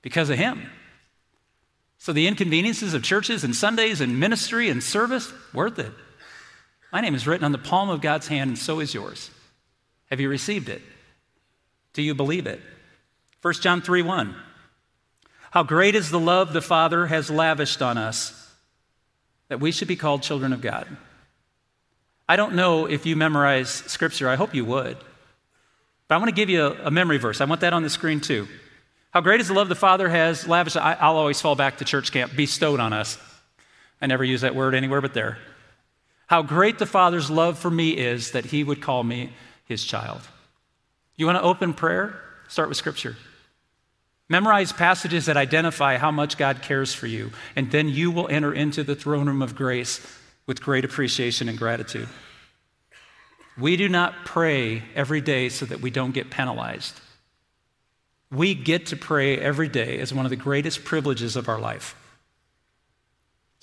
Because 0.01 0.29
of 0.29 0.37
Him. 0.37 0.69
So 1.97 2.13
the 2.13 2.27
inconveniences 2.27 2.93
of 2.93 3.03
churches 3.03 3.43
and 3.43 3.55
Sundays 3.55 4.01
and 4.01 4.19
ministry 4.19 4.69
and 4.69 4.83
service, 4.83 5.31
worth 5.53 5.79
it. 5.79 5.91
My 6.93 7.01
name 7.01 7.15
is 7.15 7.25
written 7.25 7.43
on 7.43 7.51
the 7.51 7.57
palm 7.57 7.89
of 7.89 8.01
God's 8.01 8.27
hand, 8.27 8.49
and 8.49 8.57
so 8.57 8.79
is 8.79 8.93
yours. 8.93 9.31
Have 10.11 10.19
you 10.19 10.29
received 10.29 10.69
it? 10.69 10.83
Do 11.93 12.03
you 12.03 12.13
believe 12.13 12.45
it? 12.45 12.61
1 13.41 13.55
John 13.55 13.81
3 13.81 14.03
1. 14.03 14.35
How 15.49 15.63
great 15.63 15.95
is 15.95 16.11
the 16.11 16.19
love 16.19 16.53
the 16.53 16.61
Father 16.61 17.07
has 17.07 17.31
lavished 17.31 17.81
on 17.81 17.97
us 17.97 18.51
that 19.47 19.59
we 19.59 19.71
should 19.71 19.87
be 19.87 19.95
called 19.95 20.21
children 20.21 20.53
of 20.53 20.61
God. 20.61 20.87
I 22.29 22.35
don't 22.35 22.53
know 22.53 22.85
if 22.85 23.07
you 23.07 23.15
memorize 23.15 23.69
scripture, 23.69 24.29
I 24.29 24.35
hope 24.35 24.53
you 24.53 24.63
would. 24.63 24.97
But 26.07 26.15
I 26.15 26.17
want 26.19 26.29
to 26.29 26.35
give 26.35 26.49
you 26.49 26.63
a, 26.63 26.87
a 26.87 26.91
memory 26.91 27.17
verse. 27.17 27.41
I 27.41 27.45
want 27.45 27.61
that 27.61 27.73
on 27.73 27.81
the 27.81 27.89
screen 27.89 28.19
too. 28.19 28.47
How 29.09 29.21
great 29.21 29.41
is 29.41 29.47
the 29.47 29.55
love 29.55 29.67
the 29.67 29.75
Father 29.75 30.09
has 30.09 30.47
lavished? 30.47 30.77
I, 30.77 30.93
I'll 30.93 31.17
always 31.17 31.41
fall 31.41 31.55
back 31.55 31.79
to 31.79 31.85
church 31.85 32.11
camp, 32.11 32.35
bestowed 32.35 32.79
on 32.79 32.93
us. 32.93 33.17
I 33.99 34.05
never 34.05 34.23
use 34.23 34.41
that 34.41 34.53
word 34.53 34.75
anywhere 34.75 35.01
but 35.01 35.15
there. 35.15 35.39
How 36.33 36.41
great 36.41 36.79
the 36.79 36.87
Father's 36.87 37.29
love 37.29 37.59
for 37.59 37.69
me 37.69 37.91
is 37.91 38.31
that 38.31 38.45
he 38.45 38.63
would 38.63 38.81
call 38.81 39.03
me 39.03 39.33
his 39.65 39.83
child. 39.85 40.21
You 41.15 41.27
want 41.27 41.37
to 41.37 41.43
open 41.43 41.75
prayer? 41.75 42.19
Start 42.47 42.69
with 42.69 42.77
Scripture. 42.79 43.15
Memorize 44.29 44.71
passages 44.73 45.27
that 45.27 45.37
identify 45.37 45.97
how 45.97 46.09
much 46.09 46.39
God 46.39 46.63
cares 46.63 46.91
for 46.91 47.05
you, 47.05 47.33
and 47.55 47.69
then 47.69 47.87
you 47.87 48.09
will 48.09 48.27
enter 48.29 48.51
into 48.51 48.83
the 48.83 48.95
throne 48.95 49.27
room 49.27 49.43
of 49.43 49.53
grace 49.53 50.01
with 50.47 50.59
great 50.59 50.83
appreciation 50.83 51.49
and 51.49 51.55
gratitude. 51.59 52.09
We 53.55 53.77
do 53.77 53.87
not 53.87 54.25
pray 54.25 54.81
every 54.95 55.21
day 55.21 55.49
so 55.49 55.67
that 55.67 55.81
we 55.81 55.91
don't 55.91 56.15
get 56.15 56.31
penalized. 56.31 56.99
We 58.31 58.55
get 58.55 58.87
to 58.87 58.97
pray 58.97 59.37
every 59.37 59.67
day 59.67 59.99
as 59.99 60.11
one 60.11 60.25
of 60.25 60.31
the 60.31 60.35
greatest 60.35 60.83
privileges 60.83 61.35
of 61.35 61.47
our 61.47 61.59
life. 61.59 61.93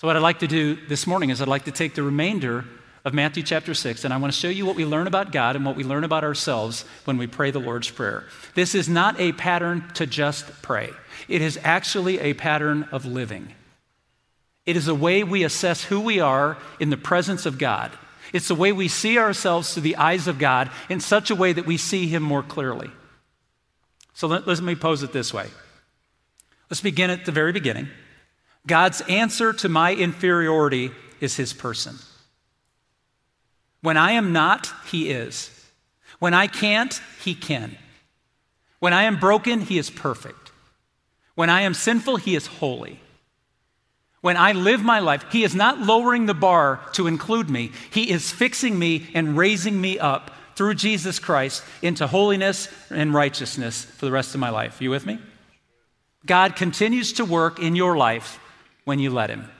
So, 0.01 0.07
what 0.07 0.17
I'd 0.17 0.23
like 0.23 0.39
to 0.39 0.47
do 0.47 0.77
this 0.87 1.07
morning 1.07 1.29
is 1.29 1.43
I'd 1.43 1.49
like 1.49 1.67
to 1.67 1.71
take 1.71 1.95
the 1.95 2.03
remainder 2.03 2.65
of 3.05 3.13
Matthew 3.13 3.43
chapter 3.43 3.75
6, 3.75 4.03
and 4.03 4.15
I 4.15 4.17
want 4.17 4.33
to 4.33 4.39
show 4.39 4.49
you 4.49 4.65
what 4.65 4.75
we 4.75 4.87
learn 4.87 5.07
about 5.07 5.31
God 5.31 5.57
and 5.57 5.67
what 5.67 5.77
we 5.77 5.85
learn 5.85 6.05
about 6.05 6.25
ourselves 6.25 6.87
when 7.05 7.19
we 7.19 7.27
pray 7.27 7.51
the 7.51 7.59
Lord's 7.59 7.91
Prayer. 7.91 8.25
This 8.55 8.75
is 8.75 8.89
not 8.89 9.21
a 9.21 9.33
pattern 9.33 9.87
to 9.97 10.07
just 10.07 10.63
pray, 10.63 10.89
it 11.29 11.43
is 11.43 11.59
actually 11.63 12.19
a 12.19 12.33
pattern 12.33 12.89
of 12.91 13.05
living. 13.05 13.53
It 14.65 14.75
is 14.75 14.89
a 14.89 14.95
way 14.95 15.23
we 15.23 15.45
assess 15.45 15.85
who 15.85 16.01
we 16.01 16.19
are 16.19 16.57
in 16.79 16.89
the 16.89 16.97
presence 16.97 17.45
of 17.45 17.59
God. 17.59 17.93
It's 18.33 18.49
the 18.49 18.55
way 18.55 18.73
we 18.73 18.89
see 18.89 19.19
ourselves 19.19 19.75
through 19.75 19.83
the 19.83 19.97
eyes 19.97 20.27
of 20.27 20.39
God 20.39 20.71
in 20.89 21.01
such 21.01 21.31
a 21.31 21.37
way 21.37 21.53
that 21.53 21.67
we 21.67 21.77
see 21.77 22.07
Him 22.07 22.23
more 22.23 22.43
clearly. 22.43 22.91
So 24.15 24.29
let, 24.29 24.47
let 24.47 24.63
me 24.63 24.77
pose 24.77 25.03
it 25.03 25.13
this 25.13 25.35
way. 25.35 25.49
Let's 26.71 26.81
begin 26.81 27.11
at 27.11 27.27
the 27.27 27.33
very 27.33 27.53
beginning. 27.53 27.91
God's 28.67 29.01
answer 29.03 29.53
to 29.55 29.69
my 29.69 29.95
inferiority 29.95 30.91
is 31.21 31.37
his 31.37 31.53
person. 31.53 31.97
When 33.83 33.97
I 33.97 34.13
am 34.13 34.33
not, 34.33 34.73
he 34.87 35.11
is. 35.11 35.51
When 36.19 36.35
I 36.35 36.47
can't, 36.47 37.01
he 37.23 37.35
can. 37.35 37.77
When 38.79 38.93
I 38.93 39.05
am 39.05 39.19
broken, 39.19 39.61
he 39.61 39.79
is 39.79 39.91
perfect. 39.91 40.53
When 41.35 41.49
I 41.51 41.63
am 41.63 41.75
sinful, 41.75 42.17
he 42.17 42.35
is 42.35 42.47
holy. 42.47 43.01
When 44.21 44.37
I 44.37 44.53
live 44.53 44.83
my 44.83 44.99
life, 44.99 45.25
he 45.33 45.45
is 45.45 45.55
not 45.55 45.81
lowering 45.81 46.27
the 46.27 46.35
bar 46.35 46.81
to 46.93 47.07
include 47.07 47.49
me. 47.49 47.73
He 47.91 48.11
is 48.11 48.31
fixing 48.31 48.79
me 48.79 49.09
and 49.15 49.37
raising 49.37 49.81
me 49.81 49.99
up 49.99 50.31
through 50.57 50.75
Jesus 50.75 51.19
Christ 51.19 51.65
into 51.81 52.07
holiness 52.07 52.69
and 52.91 53.15
righteousness 53.15 53.83
for 53.85 54.05
the 54.05 54.13
rest 54.13 54.35
of 54.35 54.41
my 54.41 54.51
life. 54.51 54.79
Are 54.79 54.85
you 54.85 54.91
with 54.91 55.07
me? 55.07 55.19
God 56.27 56.55
continues 56.55 57.15
to 57.15 57.25
work 57.25 57.59
in 57.59 57.75
your 57.75 57.97
life 57.97 58.39
when 58.85 58.99
you 58.99 59.11
let 59.11 59.31
Him. 59.31 59.51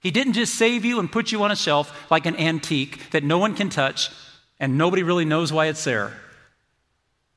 He 0.00 0.10
didn't 0.10 0.34
just 0.34 0.54
save 0.54 0.84
you 0.84 1.00
and 1.00 1.10
put 1.10 1.32
you 1.32 1.42
on 1.42 1.50
a 1.50 1.56
shelf 1.56 2.10
like 2.10 2.26
an 2.26 2.36
antique 2.36 3.10
that 3.10 3.24
no 3.24 3.38
one 3.38 3.54
can 3.54 3.70
touch 3.70 4.10
and 4.60 4.76
nobody 4.76 5.02
really 5.02 5.24
knows 5.24 5.52
why 5.52 5.66
it's 5.66 5.84
there. 5.84 6.12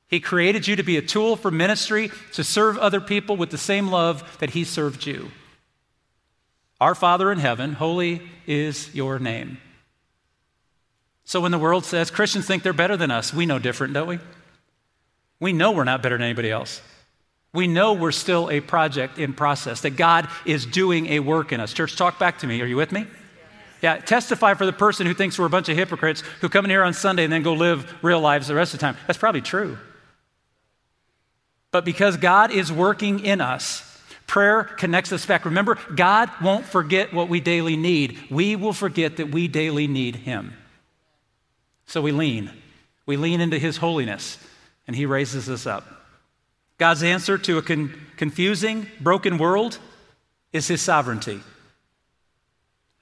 He 0.10 0.20
created 0.20 0.68
you 0.68 0.76
to 0.76 0.84
be 0.84 0.98
a 0.98 1.02
tool 1.02 1.36
for 1.36 1.52
ministry 1.52 2.12
to 2.34 2.44
serve 2.44 2.78
other 2.78 3.02
people 3.02 3.36
with 3.36 3.50
the 3.50 3.58
same 3.58 3.90
love 3.90 4.38
that 4.40 4.52
He 4.52 4.64
served 4.64 5.06
you. 5.06 5.32
Our 6.80 6.96
Father 6.96 7.32
in 7.32 7.40
heaven, 7.40 7.74
holy 7.74 8.22
is 8.46 8.94
your 8.94 9.20
name. 9.20 9.58
So 11.26 11.42
when 11.42 11.52
the 11.52 11.60
world 11.60 11.84
says 11.84 12.10
Christians 12.12 12.48
think 12.48 12.64
they're 12.64 12.72
better 12.72 12.96
than 12.96 13.12
us, 13.12 13.34
we 13.34 13.46
know 13.46 13.60
different, 13.60 13.94
don't 13.94 14.08
we? 14.08 14.20
We 15.40 15.54
know 15.54 15.72
we're 15.72 15.84
not 15.84 16.02
better 16.02 16.16
than 16.16 16.24
anybody 16.24 16.52
else. 16.52 16.82
We 17.54 17.68
know 17.68 17.94
we're 17.94 18.12
still 18.12 18.50
a 18.50 18.60
project 18.60 19.18
in 19.18 19.34
process, 19.34 19.82
that 19.82 19.92
God 19.92 20.28
is 20.46 20.66
doing 20.66 21.08
a 21.08 21.20
work 21.20 21.52
in 21.52 21.60
us. 21.60 21.74
Church, 21.74 21.96
talk 21.96 22.20
back 22.20 22.40
to 22.40 22.48
me. 22.48 22.62
Are 22.62 22.66
you 22.66 22.76
with 22.76 22.92
me? 22.92 23.08
Yeah, 23.82 23.98
testify 23.98 24.56
for 24.56 24.66
the 24.66 24.74
person 24.74 25.06
who 25.06 25.14
thinks 25.14 25.38
we're 25.38 25.46
a 25.46 25.50
bunch 25.50 25.70
of 25.70 25.78
hypocrites 25.78 26.22
who 26.42 26.50
come 26.50 26.66
in 26.66 26.72
here 26.72 26.84
on 26.84 26.94
Sunday 26.94 27.24
and 27.24 27.32
then 27.32 27.44
go 27.44 27.54
live 27.54 27.94
real 28.04 28.20
lives 28.20 28.48
the 28.48 28.56
rest 28.56 28.74
of 28.74 28.80
the 28.80 28.86
time. 28.86 28.98
That's 29.06 29.20
probably 29.20 29.42
true. 29.42 29.78
But 31.72 31.86
because 31.86 32.18
God 32.18 32.52
is 32.52 32.72
working 32.72 33.20
in 33.20 33.40
us, 33.40 33.84
prayer 34.26 34.64
connects 34.64 35.12
us 35.12 35.26
back. 35.26 35.46
Remember, 35.46 35.78
God 35.96 36.30
won't 36.42 36.66
forget 36.66 37.14
what 37.14 37.30
we 37.30 37.40
daily 37.40 37.78
need. 37.78 38.18
We 38.32 38.56
will 38.56 38.74
forget 38.74 39.18
that 39.18 39.30
we 39.32 39.48
daily 39.48 39.88
need 39.88 40.16
Him. 40.16 40.54
So 41.86 42.02
we 42.02 42.12
lean. 42.12 42.52
We 43.06 43.16
lean 43.16 43.42
into 43.42 43.60
His 43.60 43.78
holiness, 43.78 44.38
and 44.88 44.96
He 44.96 45.06
raises 45.06 45.50
us 45.50 45.66
up. 45.66 45.97
God's 46.78 47.04
answer 47.04 47.38
to 47.40 47.58
a 47.58 47.62
con- 47.62 47.94
confusing, 48.18 48.88
broken 49.00 49.38
world 49.38 49.80
is 50.54 50.68
his 50.68 50.82
sovereignty. 50.82 51.42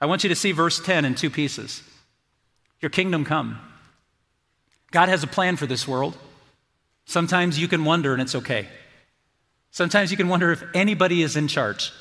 I 0.00 0.06
want 0.06 0.22
you 0.22 0.28
to 0.28 0.34
see 0.34 0.52
verse 0.52 0.80
10 0.80 1.04
in 1.04 1.14
two 1.14 1.30
pieces. 1.30 1.82
Your 2.80 2.90
kingdom 2.90 3.24
come. 3.24 3.58
God 4.90 5.08
has 5.08 5.22
a 5.22 5.26
plan 5.26 5.56
for 5.56 5.66
this 5.66 5.86
world. 5.86 6.16
Sometimes 7.04 7.58
you 7.58 7.68
can 7.68 7.84
wonder, 7.84 8.12
and 8.12 8.22
it's 8.22 8.34
okay. 8.34 8.66
Sometimes 9.70 10.10
you 10.10 10.16
can 10.16 10.28
wonder 10.28 10.52
if 10.52 10.62
anybody 10.74 11.22
is 11.22 11.36
in 11.36 11.48
charge. 11.48 11.92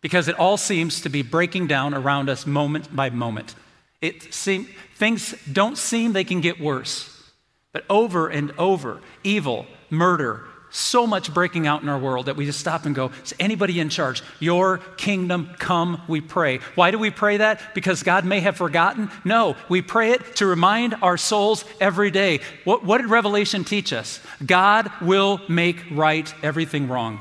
because 0.00 0.28
it 0.28 0.38
all 0.38 0.56
seems 0.56 1.00
to 1.00 1.08
be 1.08 1.22
breaking 1.22 1.66
down 1.66 1.92
around 1.92 2.28
us 2.28 2.46
moment 2.46 2.94
by 2.94 3.10
moment. 3.10 3.54
It 4.00 4.32
seem, 4.32 4.68
things 4.94 5.34
don't 5.50 5.76
seem 5.76 6.12
they 6.12 6.24
can 6.24 6.40
get 6.40 6.60
worse. 6.60 7.32
But 7.72 7.84
over 7.90 8.28
and 8.28 8.52
over, 8.58 9.00
evil, 9.24 9.66
murder, 9.90 10.44
so 10.70 11.06
much 11.06 11.32
breaking 11.32 11.66
out 11.66 11.82
in 11.82 11.88
our 11.88 11.98
world 11.98 12.26
that 12.26 12.36
we 12.36 12.44
just 12.46 12.60
stop 12.60 12.86
and 12.86 12.94
go, 12.94 13.10
Is 13.24 13.34
anybody 13.38 13.80
in 13.80 13.88
charge? 13.88 14.22
Your 14.40 14.78
kingdom 14.96 15.50
come, 15.58 16.02
we 16.08 16.20
pray. 16.20 16.58
Why 16.74 16.90
do 16.90 16.98
we 16.98 17.10
pray 17.10 17.38
that? 17.38 17.74
Because 17.74 18.02
God 18.02 18.24
may 18.24 18.40
have 18.40 18.56
forgotten? 18.56 19.10
No, 19.24 19.56
we 19.68 19.82
pray 19.82 20.12
it 20.12 20.36
to 20.36 20.46
remind 20.46 20.94
our 21.02 21.16
souls 21.16 21.64
every 21.80 22.10
day. 22.10 22.40
What, 22.64 22.84
what 22.84 22.98
did 22.98 23.10
Revelation 23.10 23.64
teach 23.64 23.92
us? 23.92 24.20
God 24.44 24.90
will 25.00 25.40
make 25.48 25.82
right 25.90 26.32
everything 26.42 26.88
wrong. 26.88 27.20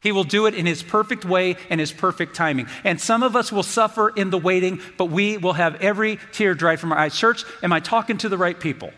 He 0.00 0.12
will 0.12 0.24
do 0.24 0.46
it 0.46 0.54
in 0.54 0.66
His 0.66 0.82
perfect 0.82 1.24
way 1.24 1.56
and 1.68 1.80
His 1.80 1.90
perfect 1.90 2.36
timing. 2.36 2.68
And 2.84 3.00
some 3.00 3.22
of 3.22 3.34
us 3.34 3.50
will 3.50 3.64
suffer 3.64 4.10
in 4.10 4.30
the 4.30 4.38
waiting, 4.38 4.80
but 4.96 5.06
we 5.06 5.36
will 5.36 5.54
have 5.54 5.76
every 5.76 6.18
tear 6.32 6.54
dried 6.54 6.78
from 6.78 6.92
our 6.92 6.98
eyes. 6.98 7.18
Church, 7.18 7.44
am 7.62 7.72
I 7.72 7.80
talking 7.80 8.18
to 8.18 8.28
the 8.28 8.38
right 8.38 8.58
people? 8.58 8.92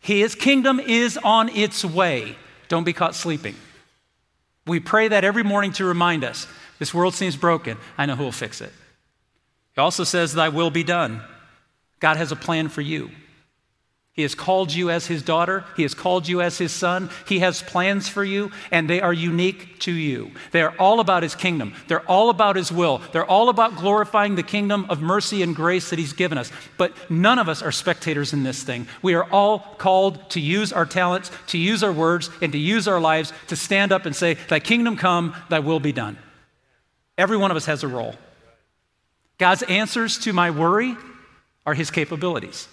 His 0.00 0.34
kingdom 0.34 0.80
is 0.80 1.18
on 1.18 1.48
its 1.48 1.84
way. 1.84 2.36
Don't 2.68 2.84
be 2.84 2.92
caught 2.92 3.14
sleeping. 3.14 3.54
We 4.66 4.80
pray 4.80 5.08
that 5.08 5.24
every 5.24 5.42
morning 5.42 5.72
to 5.74 5.84
remind 5.84 6.24
us 6.24 6.46
this 6.78 6.94
world 6.94 7.14
seems 7.14 7.36
broken. 7.36 7.78
I 7.96 8.06
know 8.06 8.16
who 8.16 8.24
will 8.24 8.32
fix 8.32 8.60
it. 8.60 8.72
He 9.74 9.80
also 9.80 10.04
says, 10.04 10.32
Thy 10.32 10.48
will 10.48 10.70
be 10.70 10.84
done. 10.84 11.22
God 12.00 12.16
has 12.16 12.32
a 12.32 12.36
plan 12.36 12.68
for 12.68 12.80
you. 12.80 13.10
He 14.18 14.22
has 14.22 14.34
called 14.34 14.74
you 14.74 14.90
as 14.90 15.06
his 15.06 15.22
daughter. 15.22 15.64
He 15.76 15.84
has 15.84 15.94
called 15.94 16.26
you 16.26 16.40
as 16.40 16.58
his 16.58 16.72
son. 16.72 17.08
He 17.28 17.38
has 17.38 17.62
plans 17.62 18.08
for 18.08 18.24
you, 18.24 18.50
and 18.72 18.90
they 18.90 19.00
are 19.00 19.12
unique 19.12 19.78
to 19.82 19.92
you. 19.92 20.32
They 20.50 20.60
are 20.60 20.74
all 20.76 20.98
about 20.98 21.22
his 21.22 21.36
kingdom. 21.36 21.72
They're 21.86 22.04
all 22.10 22.28
about 22.28 22.56
his 22.56 22.72
will. 22.72 23.00
They're 23.12 23.24
all 23.24 23.48
about 23.48 23.76
glorifying 23.76 24.34
the 24.34 24.42
kingdom 24.42 24.86
of 24.88 25.00
mercy 25.00 25.40
and 25.40 25.54
grace 25.54 25.90
that 25.90 26.00
he's 26.00 26.14
given 26.14 26.36
us. 26.36 26.50
But 26.76 26.94
none 27.08 27.38
of 27.38 27.48
us 27.48 27.62
are 27.62 27.70
spectators 27.70 28.32
in 28.32 28.42
this 28.42 28.64
thing. 28.64 28.88
We 29.02 29.14
are 29.14 29.22
all 29.22 29.60
called 29.78 30.30
to 30.30 30.40
use 30.40 30.72
our 30.72 30.84
talents, 30.84 31.30
to 31.46 31.58
use 31.58 31.84
our 31.84 31.92
words, 31.92 32.28
and 32.42 32.50
to 32.50 32.58
use 32.58 32.88
our 32.88 33.00
lives 33.00 33.32
to 33.46 33.54
stand 33.54 33.92
up 33.92 34.04
and 34.04 34.16
say, 34.16 34.34
Thy 34.48 34.58
kingdom 34.58 34.96
come, 34.96 35.36
thy 35.48 35.60
will 35.60 35.78
be 35.78 35.92
done. 35.92 36.18
Every 37.16 37.36
one 37.36 37.52
of 37.52 37.56
us 37.56 37.66
has 37.66 37.84
a 37.84 37.88
role. 37.88 38.16
God's 39.38 39.62
answers 39.62 40.18
to 40.18 40.32
my 40.32 40.50
worry 40.50 40.96
are 41.64 41.74
his 41.74 41.92
capabilities. 41.92 42.66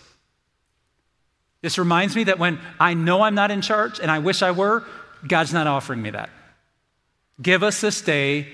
This 1.65 1.79
reminds 1.79 2.15
me 2.15 2.25
that 2.25 2.37
when 2.37 2.59
I 2.79 2.93
know 2.93 3.23
I'm 3.23 3.33
not 3.33 3.49
in 3.49 3.61
charge 3.61 3.99
and 3.99 4.11
I 4.11 4.19
wish 4.19 4.43
I 4.43 4.51
were, 4.51 4.83
God's 5.27 5.51
not 5.51 5.65
offering 5.65 5.99
me 5.99 6.11
that. 6.11 6.29
Give 7.41 7.63
us 7.63 7.81
this 7.81 8.01
day 8.01 8.49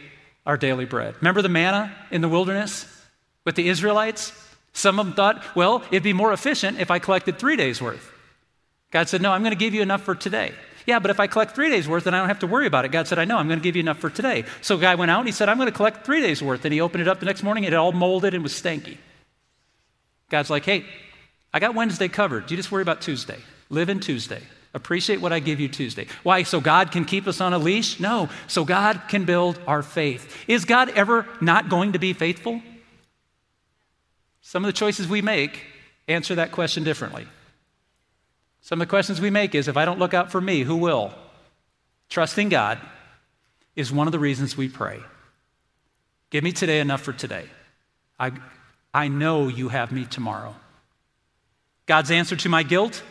our 0.46 0.56
daily 0.56 0.86
bread. 0.86 1.16
Remember 1.18 1.42
the 1.42 1.50
manna 1.50 1.94
in 2.10 2.22
the 2.22 2.30
wilderness 2.30 2.88
with 3.44 3.56
the 3.56 3.68
Israelites? 3.68 4.32
Some 4.72 4.98
of 4.98 5.08
them 5.08 5.14
thought, 5.14 5.44
well, 5.58 5.84
it'd 5.92 6.04
be 6.04 6.14
more 6.14 6.32
efficient 6.32 6.80
if 6.80 6.90
I 6.90 7.00
collected 7.00 7.38
three 7.38 7.58
days' 7.58 7.82
worth. 7.82 8.14
God 8.92 9.10
said, 9.10 9.22
no, 9.22 9.34
I'm 9.34 9.42
going 9.42 9.52
to 9.52 9.60
give 9.60 9.74
you 9.74 9.82
enough 9.82 10.04
for 10.04 10.16
today. 10.16 10.54
Yeah, 10.86 11.00
but 11.00 11.12
if 11.12 11.20
I 11.20 11.28
collect 11.28 11.54
three 11.54 11.70
days' 11.70 11.90
worth, 11.90 12.06
then 12.06 12.14
I 12.14 12.20
don't 12.20 12.30
have 12.30 12.40
to 12.40 12.48
worry 12.48 12.66
about 12.66 12.86
it. 12.86 12.94
God 12.94 13.10
said, 13.10 13.20
I 13.20 13.26
know, 13.26 13.38
I'm 13.38 13.50
going 13.50 13.60
to 13.60 13.64
give 13.64 13.76
you 13.76 13.82
enough 13.82 14.00
for 14.00 14.10
today. 14.10 14.46
So 14.62 14.78
guy 14.78 14.96
went 14.96 15.12
out 15.12 15.20
and 15.20 15.28
he 15.28 15.34
said, 15.34 15.50
I'm 15.50 15.58
going 15.58 15.68
to 15.70 15.76
collect 15.76 16.06
three 16.06 16.22
days' 16.22 16.42
worth. 16.42 16.64
And 16.64 16.74
he 16.74 16.80
opened 16.80 17.02
it 17.02 17.10
up 17.10 17.20
the 17.20 17.26
next 17.26 17.44
morning, 17.44 17.66
it 17.66 17.74
all 17.74 17.92
molded 17.92 18.34
and 18.34 18.42
was 18.42 18.54
stanky. 18.54 19.00
God's 20.30 20.50
like, 20.50 20.64
hey, 20.64 20.86
I 21.54 21.60
got 21.60 21.76
Wednesday 21.76 22.08
covered. 22.08 22.50
You 22.50 22.58
just 22.58 22.72
worry 22.72 22.82
about 22.82 23.02
Tuesday. 23.02 23.40
Live 23.70 23.90
in 23.90 24.00
Tuesday. 24.00 24.42
Appreciate 24.74 25.20
what 25.20 25.34
I 25.34 25.40
give 25.40 25.60
you 25.60 25.68
Tuesday. 25.68 26.08
Why? 26.24 26.44
So 26.44 26.62
God 26.62 26.92
can 26.92 27.04
keep 27.04 27.28
us 27.28 27.42
on 27.42 27.54
a 27.54 27.58
leash? 27.58 28.00
No. 28.00 28.30
So 28.48 28.64
God 28.64 29.02
can 29.10 29.26
build 29.26 29.60
our 29.68 29.84
faith. 29.84 30.34
Is 30.48 30.64
God 30.64 30.90
ever 30.90 31.28
not 31.42 31.70
going 31.70 31.94
to 31.94 32.00
be 32.00 32.14
faithful? 32.14 32.62
Some 34.42 34.64
of 34.64 34.68
the 34.68 34.74
choices 34.74 35.08
we 35.08 35.22
make 35.22 35.62
answer 36.08 36.36
that 36.36 36.52
question 36.52 36.84
differently. 36.84 37.28
Some 38.62 38.80
of 38.82 38.88
the 38.88 38.90
questions 38.90 39.20
we 39.20 39.30
make 39.30 39.56
is 39.56 39.68
if 39.68 39.76
I 39.76 39.86
don't 39.86 40.00
look 40.00 40.14
out 40.14 40.32
for 40.32 40.40
me, 40.40 40.62
who 40.62 40.78
will? 40.78 41.14
Trusting 42.10 42.50
God 42.50 42.80
is 43.76 43.92
one 43.92 44.08
of 44.08 44.12
the 44.12 44.20
reasons 44.20 44.56
we 44.56 44.70
pray. 44.70 45.00
Give 46.30 46.44
me 46.44 46.52
today 46.52 46.80
enough 46.80 47.02
for 47.02 47.14
today. 47.14 47.46
I, 48.20 48.32
I 48.94 49.08
know 49.08 49.48
you 49.48 49.70
have 49.70 49.92
me 49.92 50.06
tomorrow. 50.06 50.56
God's 51.92 52.10
answer 52.10 52.38
to 52.38 52.48
my 52.48 52.64
guilt 52.64 53.04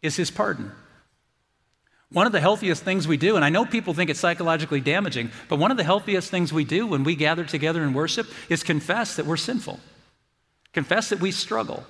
is 0.00 0.14
his 0.14 0.30
pardon. 0.30 0.70
One 2.12 2.24
of 2.24 2.30
the 2.32 2.38
healthiest 2.38 2.84
things 2.84 3.08
we 3.08 3.16
do, 3.16 3.34
and 3.34 3.44
I 3.44 3.48
know 3.48 3.66
people 3.66 3.94
think 3.94 4.10
it's 4.10 4.20
psychologically 4.20 4.80
damaging, 4.80 5.32
but 5.48 5.58
one 5.58 5.72
of 5.72 5.76
the 5.76 5.82
healthiest 5.82 6.30
things 6.30 6.52
we 6.52 6.62
do 6.62 6.86
when 6.86 7.02
we 7.02 7.16
gather 7.16 7.42
together 7.42 7.82
in 7.82 7.94
worship 7.94 8.28
is 8.48 8.62
confess 8.62 9.16
that 9.16 9.26
we're 9.26 9.36
sinful, 9.36 9.80
confess 10.72 11.08
that 11.08 11.18
we 11.18 11.32
struggle, 11.32 11.82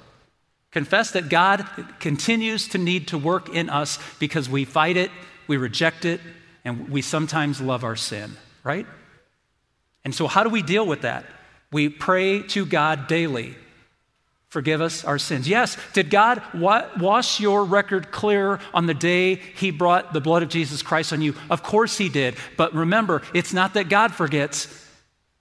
confess 0.71 1.11
that 1.11 1.29
God 1.29 1.67
continues 2.01 2.67
to 2.69 2.79
need 2.79 3.09
to 3.09 3.19
work 3.19 3.51
in 3.51 3.69
us 3.69 3.99
because 4.19 4.49
we 4.49 4.65
fight 4.65 4.97
it, 4.97 5.11
we 5.49 5.59
reject 5.59 6.07
it, 6.07 6.23
and 6.65 6.89
we 6.89 7.03
sometimes 7.03 7.61
love 7.61 7.85
our 7.85 7.95
sin, 7.95 8.39
right? 8.65 8.87
And 10.03 10.15
so, 10.15 10.29
how 10.29 10.45
do 10.45 10.49
we 10.49 10.63
deal 10.63 10.87
with 10.87 11.03
that? 11.03 11.27
We 11.71 11.91
pray 11.91 12.41
to 12.45 12.65
God 12.65 13.07
daily 13.07 13.55
forgive 14.57 14.81
us 14.81 15.05
our 15.05 15.19
sins. 15.19 15.47
Yes, 15.47 15.77
did 15.93 16.09
God 16.09 16.41
wa- 16.55 16.87
wash 16.99 17.41
your 17.41 17.63
record 17.63 18.11
clear 18.11 18.59
on 18.73 18.87
the 18.87 18.95
day 18.95 19.35
He 19.35 19.71
brought 19.71 20.15
the 20.15 20.21
blood 20.23 20.43
of 20.43 20.49
Jesus 20.49 20.81
Christ 20.81 21.13
on 21.13 21.21
you? 21.21 21.35
Of 21.51 21.63
course 21.63 21.99
He 21.99 22.09
did. 22.09 22.37
But 22.57 22.73
remember, 22.73 23.21
it's 23.35 23.53
not 23.53 23.75
that 23.75 23.91
God 23.91 24.15
forgets, 24.15 24.67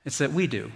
it's 0.04 0.18
that 0.18 0.34
we 0.34 0.48
do. 0.48 0.70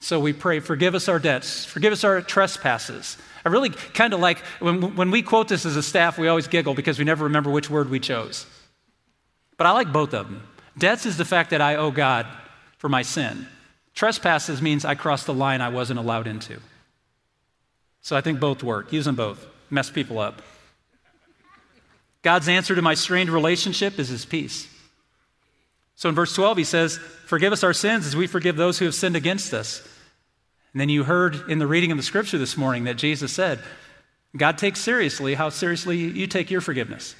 So 0.00 0.18
we 0.18 0.32
pray, 0.32 0.58
forgive 0.58 0.96
us 0.96 1.08
our 1.08 1.20
debts, 1.20 1.64
forgive 1.64 1.92
us 1.92 2.02
our 2.02 2.20
trespasses. 2.20 3.16
I 3.44 3.50
really 3.50 3.70
kind 3.70 4.12
of 4.12 4.18
like, 4.18 4.40
when, 4.58 4.96
when 4.96 5.12
we 5.12 5.22
quote 5.22 5.46
this 5.46 5.64
as 5.64 5.76
a 5.76 5.84
staff, 5.84 6.18
we 6.18 6.26
always 6.26 6.48
giggle 6.48 6.74
because 6.74 6.98
we 6.98 7.04
never 7.04 7.22
remember 7.22 7.52
which 7.52 7.70
word 7.70 7.88
we 7.88 8.00
chose. 8.00 8.46
But 9.56 9.68
I 9.68 9.70
like 9.70 9.92
both 9.92 10.12
of 10.12 10.26
them. 10.26 10.42
Debts 10.76 11.06
is 11.06 11.18
the 11.18 11.24
fact 11.24 11.50
that 11.50 11.60
I 11.60 11.76
owe 11.76 11.92
God 11.92 12.26
for 12.78 12.88
my 12.88 13.02
sin. 13.02 13.46
Trespasses 13.94 14.60
means 14.60 14.84
I 14.84 14.96
crossed 14.96 15.26
the 15.26 15.34
line 15.34 15.60
I 15.60 15.68
wasn't 15.68 16.00
allowed 16.00 16.26
into. 16.26 16.60
So 18.06 18.14
I 18.14 18.20
think 18.20 18.38
both 18.38 18.62
work. 18.62 18.92
Use 18.92 19.04
them 19.04 19.16
both. 19.16 19.44
Mess 19.68 19.90
people 19.90 20.20
up. 20.20 20.40
God's 22.22 22.48
answer 22.48 22.76
to 22.76 22.80
my 22.80 22.94
strained 22.94 23.30
relationship 23.30 23.98
is 23.98 24.10
his 24.10 24.24
peace. 24.24 24.68
So 25.96 26.08
in 26.08 26.14
verse 26.14 26.32
12, 26.32 26.58
he 26.58 26.62
says, 26.62 26.98
Forgive 26.98 27.52
us 27.52 27.64
our 27.64 27.72
sins 27.72 28.06
as 28.06 28.14
we 28.14 28.28
forgive 28.28 28.54
those 28.54 28.78
who 28.78 28.84
have 28.84 28.94
sinned 28.94 29.16
against 29.16 29.52
us. 29.52 29.80
And 30.72 30.80
then 30.80 30.88
you 30.88 31.02
heard 31.02 31.50
in 31.50 31.58
the 31.58 31.66
reading 31.66 31.90
of 31.90 31.96
the 31.96 32.04
scripture 32.04 32.38
this 32.38 32.56
morning 32.56 32.84
that 32.84 32.94
Jesus 32.94 33.32
said, 33.32 33.58
God 34.36 34.56
takes 34.56 34.78
seriously 34.78 35.34
how 35.34 35.48
seriously 35.48 35.96
you 35.96 36.28
take 36.28 36.48
your 36.48 36.60
forgiveness. 36.60 37.16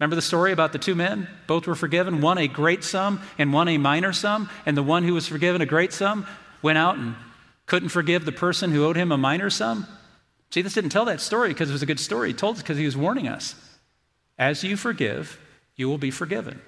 Remember 0.00 0.16
the 0.16 0.22
story 0.22 0.52
about 0.52 0.72
the 0.72 0.78
two 0.78 0.94
men? 0.94 1.28
Both 1.46 1.66
were 1.66 1.74
forgiven, 1.74 2.22
one 2.22 2.38
a 2.38 2.48
great 2.48 2.82
sum 2.82 3.20
and 3.36 3.52
one 3.52 3.68
a 3.68 3.76
minor 3.76 4.14
sum. 4.14 4.48
And 4.64 4.74
the 4.74 4.82
one 4.82 5.04
who 5.04 5.12
was 5.12 5.28
forgiven 5.28 5.60
a 5.60 5.66
great 5.66 5.92
sum 5.92 6.26
went 6.62 6.78
out 6.78 6.96
and 6.96 7.14
couldn't 7.72 7.88
forgive 7.88 8.26
the 8.26 8.32
person 8.32 8.70
who 8.70 8.84
owed 8.84 8.96
him 8.96 9.10
a 9.10 9.16
minor 9.16 9.48
sum? 9.48 9.86
Jesus 10.50 10.74
didn't 10.74 10.90
tell 10.90 11.06
that 11.06 11.22
story 11.22 11.48
because 11.48 11.70
it 11.70 11.72
was 11.72 11.82
a 11.82 11.86
good 11.86 11.98
story. 11.98 12.28
He 12.28 12.34
told 12.34 12.56
us 12.56 12.62
because 12.62 12.76
he 12.76 12.84
was 12.84 12.98
warning 12.98 13.28
us. 13.28 13.54
As 14.38 14.62
you 14.62 14.76
forgive, 14.76 15.40
you 15.74 15.88
will 15.88 15.96
be 15.96 16.10
forgiven. 16.10 16.60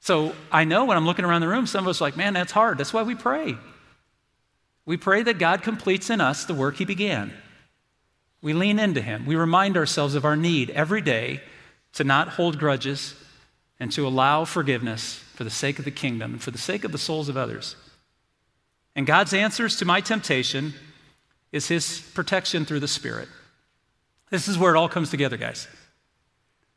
So 0.00 0.34
I 0.50 0.64
know 0.64 0.84
when 0.84 0.98
I'm 0.98 1.06
looking 1.06 1.24
around 1.24 1.40
the 1.40 1.48
room, 1.48 1.66
some 1.66 1.84
of 1.84 1.88
us 1.88 2.02
are 2.02 2.04
like, 2.04 2.18
man, 2.18 2.34
that's 2.34 2.52
hard. 2.52 2.76
That's 2.76 2.92
why 2.92 3.02
we 3.02 3.14
pray. 3.14 3.56
We 4.84 4.98
pray 4.98 5.22
that 5.22 5.38
God 5.38 5.62
completes 5.62 6.10
in 6.10 6.20
us 6.20 6.44
the 6.44 6.52
work 6.52 6.76
he 6.76 6.84
began. 6.84 7.32
We 8.42 8.52
lean 8.52 8.78
into 8.78 9.00
him. 9.00 9.24
We 9.24 9.36
remind 9.36 9.78
ourselves 9.78 10.14
of 10.14 10.26
our 10.26 10.36
need 10.36 10.68
every 10.68 11.00
day 11.00 11.40
to 11.94 12.04
not 12.04 12.28
hold 12.28 12.58
grudges 12.58 13.14
and 13.80 13.90
to 13.92 14.06
allow 14.06 14.44
forgiveness 14.44 15.14
for 15.34 15.44
the 15.44 15.50
sake 15.50 15.78
of 15.78 15.86
the 15.86 15.90
kingdom 15.90 16.32
and 16.32 16.42
for 16.42 16.50
the 16.50 16.58
sake 16.58 16.84
of 16.84 16.92
the 16.92 16.98
souls 16.98 17.30
of 17.30 17.38
others. 17.38 17.74
And 18.94 19.06
God's 19.06 19.32
answers 19.32 19.76
to 19.76 19.84
my 19.84 20.00
temptation 20.00 20.74
is 21.50 21.68
His 21.68 22.00
protection 22.14 22.64
through 22.64 22.80
the 22.80 22.88
Spirit. 22.88 23.28
This 24.30 24.48
is 24.48 24.58
where 24.58 24.74
it 24.74 24.78
all 24.78 24.88
comes 24.88 25.10
together, 25.10 25.36
guys. 25.36 25.68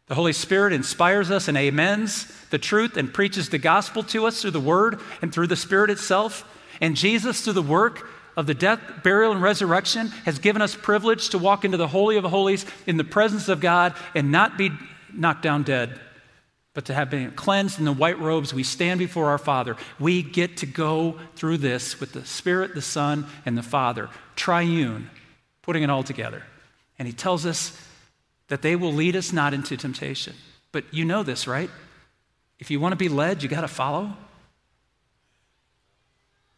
The 0.08 0.16
Holy 0.16 0.34
Spirit 0.34 0.74
inspires 0.74 1.32
us 1.32 1.48
and 1.48 1.58
amens 1.58 2.32
the 2.52 2.60
truth 2.60 2.96
and 2.96 3.14
preaches 3.14 3.50
the 3.50 3.58
gospel 3.58 4.04
to 4.04 4.28
us 4.28 4.42
through 4.42 4.52
the 4.52 4.60
Word 4.60 5.00
and 5.22 5.34
through 5.34 5.48
the 5.48 5.56
Spirit 5.56 5.90
itself. 5.90 6.48
And 6.80 6.96
Jesus, 6.96 7.42
through 7.42 7.54
the 7.54 7.62
work 7.62 8.08
of 8.38 8.48
the 8.48 8.54
death, 8.54 8.80
burial, 9.04 9.32
and 9.32 9.42
resurrection, 9.42 10.10
has 10.26 10.40
given 10.40 10.62
us 10.62 10.76
privilege 10.76 11.30
to 11.30 11.38
walk 11.38 11.66
into 11.66 11.78
the 11.78 11.88
Holy 11.88 12.18
of 12.18 12.26
Holies 12.26 12.66
in 12.86 12.98
the 12.98 13.04
presence 13.04 13.50
of 13.50 13.62
God 13.62 13.96
and 14.14 14.32
not 14.32 14.58
be 14.58 14.72
knocked 15.14 15.42
down 15.42 15.64
dead 15.64 16.00
but 16.76 16.86
to 16.86 16.94
have 16.94 17.10
been 17.10 17.32
cleansed 17.32 17.80
in 17.80 17.86
the 17.86 17.94
white 17.94 18.20
robes, 18.20 18.54
we 18.54 18.62
stand 18.62 19.00
before 19.00 19.30
our 19.30 19.38
Father. 19.38 19.78
We 19.98 20.22
get 20.22 20.58
to 20.58 20.66
go 20.66 21.18
through 21.36 21.58
this 21.58 22.00
with 22.02 22.12
the 22.12 22.26
Spirit, 22.26 22.76
the 22.76 22.82
Son, 22.82 23.26
and 23.46 23.58
the 23.58 23.64
Father, 23.64 24.10
triune, 24.36 25.10
putting 25.64 25.82
it 25.82 25.90
all 25.90 26.04
together. 26.04 26.44
And 27.00 27.08
He 27.08 27.14
tells 27.14 27.46
us 27.46 27.82
that 28.50 28.62
they 28.62 28.76
will 28.76 28.92
lead 28.92 29.16
us 29.16 29.32
not 29.32 29.54
into 29.54 29.78
temptation. 29.78 30.36
But 30.74 30.84
you 30.94 31.06
know 31.06 31.24
this, 31.24 31.48
right? 31.48 31.70
If 32.60 32.70
you 32.70 32.82
want 32.82 32.92
to 32.92 32.98
be 32.98 33.10
led, 33.10 33.42
you 33.42 33.48
got 33.48 33.62
to 33.62 33.70
follow. 33.70 34.12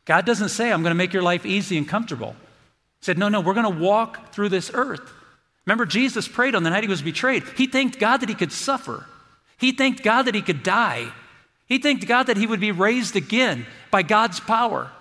God 0.06 0.26
doesn't 0.26 0.50
say, 0.50 0.72
I'm 0.72 0.82
going 0.82 0.92
to 0.92 0.96
make 0.96 1.14
your 1.14 1.22
life 1.22 1.46
easy 1.46 1.78
and 1.78 1.88
comfortable. 1.88 2.36
He 3.00 3.06
said, 3.06 3.20
No, 3.20 3.30
no, 3.30 3.40
we're 3.40 3.54
going 3.54 3.72
to 3.72 3.80
walk 3.80 4.34
through 4.34 4.50
this 4.50 4.72
earth. 4.74 5.14
Remember, 5.68 5.86
Jesus 5.86 6.28
prayed 6.28 6.56
on 6.56 6.64
the 6.64 6.72
night 6.72 6.84
he 6.84 6.90
was 6.90 7.04
betrayed. 7.04 7.44
He 7.56 7.68
thanked 7.68 8.00
God 8.00 8.22
that 8.22 8.30
he 8.30 8.36
could 8.36 8.52
suffer, 8.52 9.06
he 9.58 9.72
thanked 9.72 10.04
God 10.04 10.24
that 10.24 10.36
he 10.36 10.42
could 10.42 10.64
die, 10.64 11.12
he 11.66 11.80
thanked 11.80 12.08
God 12.08 12.28
that 12.28 12.38
he 12.38 12.48
would 12.48 12.60
be 12.60 12.72
raised 12.72 13.16
again 13.16 13.66
by 13.92 14.02
God's 14.02 14.40
power. 14.40 14.92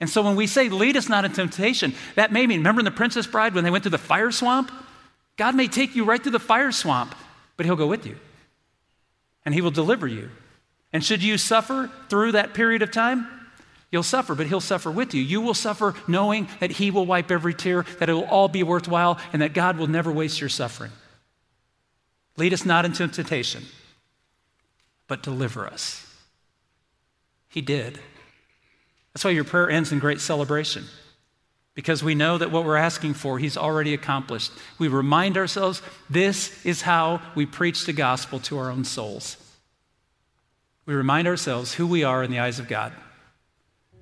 And 0.00 0.08
so 0.08 0.22
when 0.22 0.36
we 0.36 0.46
say, 0.46 0.68
lead 0.68 0.96
us 0.96 1.08
not 1.08 1.24
into 1.24 1.36
temptation, 1.36 1.94
that 2.14 2.32
may 2.32 2.46
mean, 2.46 2.60
remember 2.60 2.80
in 2.80 2.84
the 2.84 2.90
Princess 2.90 3.26
Bride 3.26 3.54
when 3.54 3.64
they 3.64 3.70
went 3.70 3.84
through 3.84 3.90
the 3.92 3.98
fire 3.98 4.30
swamp? 4.30 4.70
God 5.36 5.54
may 5.54 5.68
take 5.68 5.94
you 5.94 6.04
right 6.04 6.22
through 6.22 6.32
the 6.32 6.38
fire 6.38 6.72
swamp, 6.72 7.14
but 7.56 7.66
he'll 7.66 7.76
go 7.76 7.86
with 7.86 8.06
you 8.06 8.16
and 9.44 9.54
he 9.54 9.60
will 9.60 9.70
deliver 9.70 10.06
you. 10.06 10.28
And 10.92 11.04
should 11.04 11.22
you 11.22 11.38
suffer 11.38 11.90
through 12.10 12.32
that 12.32 12.52
period 12.52 12.82
of 12.82 12.90
time, 12.90 13.26
you'll 13.90 14.02
suffer, 14.02 14.34
but 14.34 14.46
he'll 14.46 14.60
suffer 14.60 14.90
with 14.90 15.14
you. 15.14 15.22
You 15.22 15.40
will 15.40 15.54
suffer 15.54 15.94
knowing 16.08 16.48
that 16.60 16.72
he 16.72 16.90
will 16.90 17.06
wipe 17.06 17.30
every 17.30 17.54
tear, 17.54 17.84
that 17.98 18.08
it 18.08 18.12
will 18.12 18.24
all 18.24 18.48
be 18.48 18.62
worthwhile, 18.62 19.18
and 19.32 19.40
that 19.42 19.54
God 19.54 19.78
will 19.78 19.86
never 19.86 20.10
waste 20.10 20.40
your 20.40 20.50
suffering. 20.50 20.90
Lead 22.36 22.52
us 22.52 22.66
not 22.66 22.84
into 22.84 23.08
temptation, 23.08 23.64
but 25.08 25.22
deliver 25.22 25.66
us. 25.66 26.06
He 27.48 27.60
did. 27.60 27.98
That's 29.12 29.24
why 29.24 29.30
your 29.30 29.44
prayer 29.44 29.70
ends 29.70 29.92
in 29.92 29.98
great 29.98 30.20
celebration, 30.20 30.84
because 31.74 32.02
we 32.02 32.14
know 32.14 32.36
that 32.36 32.50
what 32.50 32.64
we're 32.64 32.76
asking 32.76 33.14
for, 33.14 33.38
He's 33.38 33.56
already 33.56 33.94
accomplished. 33.94 34.52
We 34.78 34.88
remind 34.88 35.38
ourselves 35.38 35.80
this 36.10 36.64
is 36.66 36.82
how 36.82 37.22
we 37.34 37.46
preach 37.46 37.86
the 37.86 37.94
gospel 37.94 38.38
to 38.40 38.58
our 38.58 38.70
own 38.70 38.84
souls. 38.84 39.38
We 40.84 40.94
remind 40.94 41.26
ourselves 41.26 41.74
who 41.74 41.86
we 41.86 42.04
are 42.04 42.22
in 42.22 42.30
the 42.30 42.38
eyes 42.38 42.58
of 42.58 42.68
God. 42.68 42.92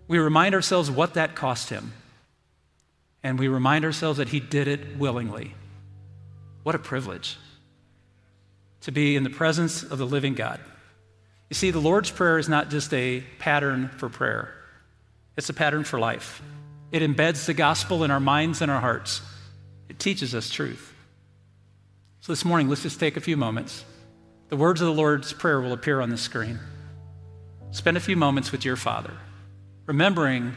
We 0.07 0.18
remind 0.18 0.55
ourselves 0.55 0.90
what 0.90 1.14
that 1.14 1.35
cost 1.35 1.70
Him. 1.70 1.92
And 3.23 3.38
we 3.38 3.49
remind 3.49 3.87
ourselves 3.87 4.18
that 4.18 4.29
He 4.29 4.40
did 4.40 4.68
it 4.68 4.99
willingly. 4.99 5.55
What 6.62 6.75
a 6.75 6.79
privilege 6.79 7.38
to 8.85 8.92
be 8.92 9.16
in 9.16 9.25
the 9.25 9.31
presence 9.31 9.83
of 9.83 9.99
the 9.99 10.07
living 10.07 10.35
God. 10.35 10.61
You 11.49 11.55
see, 11.55 11.70
the 11.70 11.81
Lord's 11.81 12.11
Prayer 12.11 12.38
is 12.38 12.51
not 12.51 12.68
just 12.68 12.92
a 12.92 13.23
pattern 13.38 13.88
for 13.97 14.09
prayer, 14.09 14.55
it's 15.37 15.49
a 15.49 15.55
pattern 15.55 15.85
for 15.85 15.99
life. 15.99 16.42
It 16.92 17.03
embeds 17.03 17.47
the 17.47 17.55
gospel 17.55 18.05
in 18.05 18.11
our 18.11 18.20
minds 18.20 18.61
and 18.61 18.70
our 18.70 18.81
hearts, 18.81 19.23
it 19.88 19.99
teaches 19.99 20.35
us 20.35 20.51
truth. 20.51 20.94
So 22.20 22.33
this 22.33 22.44
morning, 22.44 22.68
let's 22.68 22.83
just 22.83 23.01
take 23.01 23.16
a 23.16 23.20
few 23.20 23.37
moments. 23.37 23.85
The 24.49 24.57
words 24.57 24.81
of 24.81 24.87
the 24.87 24.94
Lord's 24.94 25.33
Prayer 25.33 25.61
will 25.61 25.73
appear 25.73 26.01
on 26.01 26.11
the 26.11 26.16
screen. 26.16 26.59
Spend 27.70 27.97
a 27.97 28.01
few 28.01 28.16
moments 28.16 28.53
with 28.53 28.64
your 28.64 28.77
Father, 28.77 29.14
remembering 29.87 30.57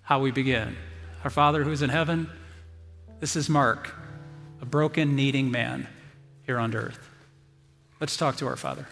how 0.00 0.20
we 0.20 0.30
begin. 0.30 0.76
Our 1.24 1.30
Father 1.30 1.64
who 1.64 1.72
is 1.72 1.82
in 1.82 1.90
heaven, 1.90 2.30
this 3.18 3.34
is 3.34 3.48
Mark, 3.48 3.94
a 4.60 4.64
broken, 4.64 5.16
needing 5.16 5.50
man 5.50 5.88
here 6.42 6.58
on 6.58 6.74
earth. 6.74 7.05
Let's 8.00 8.16
talk 8.16 8.36
to 8.36 8.46
our 8.46 8.56
Father. 8.56 8.86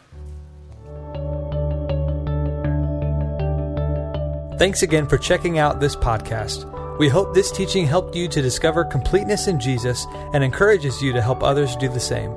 Thanks 4.58 4.82
again 4.82 5.08
for 5.08 5.18
checking 5.18 5.58
out 5.58 5.80
this 5.80 5.96
podcast. 5.96 6.70
We 6.98 7.08
hope 7.08 7.34
this 7.34 7.50
teaching 7.50 7.86
helped 7.86 8.14
you 8.14 8.28
to 8.28 8.40
discover 8.40 8.84
completeness 8.84 9.48
in 9.48 9.58
Jesus 9.58 10.06
and 10.32 10.44
encourages 10.44 11.02
you 11.02 11.12
to 11.12 11.20
help 11.20 11.42
others 11.42 11.74
do 11.76 11.88
the 11.88 11.98
same. 11.98 12.36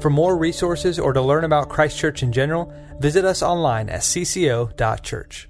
For 0.00 0.08
more 0.08 0.36
resources 0.38 0.98
or 0.98 1.12
to 1.12 1.20
learn 1.20 1.44
about 1.44 1.68
Christ 1.68 1.98
Church 1.98 2.22
in 2.22 2.32
general, 2.32 2.72
visit 3.00 3.24
us 3.24 3.42
online 3.42 3.90
at 3.90 4.00
cco.church. 4.00 5.48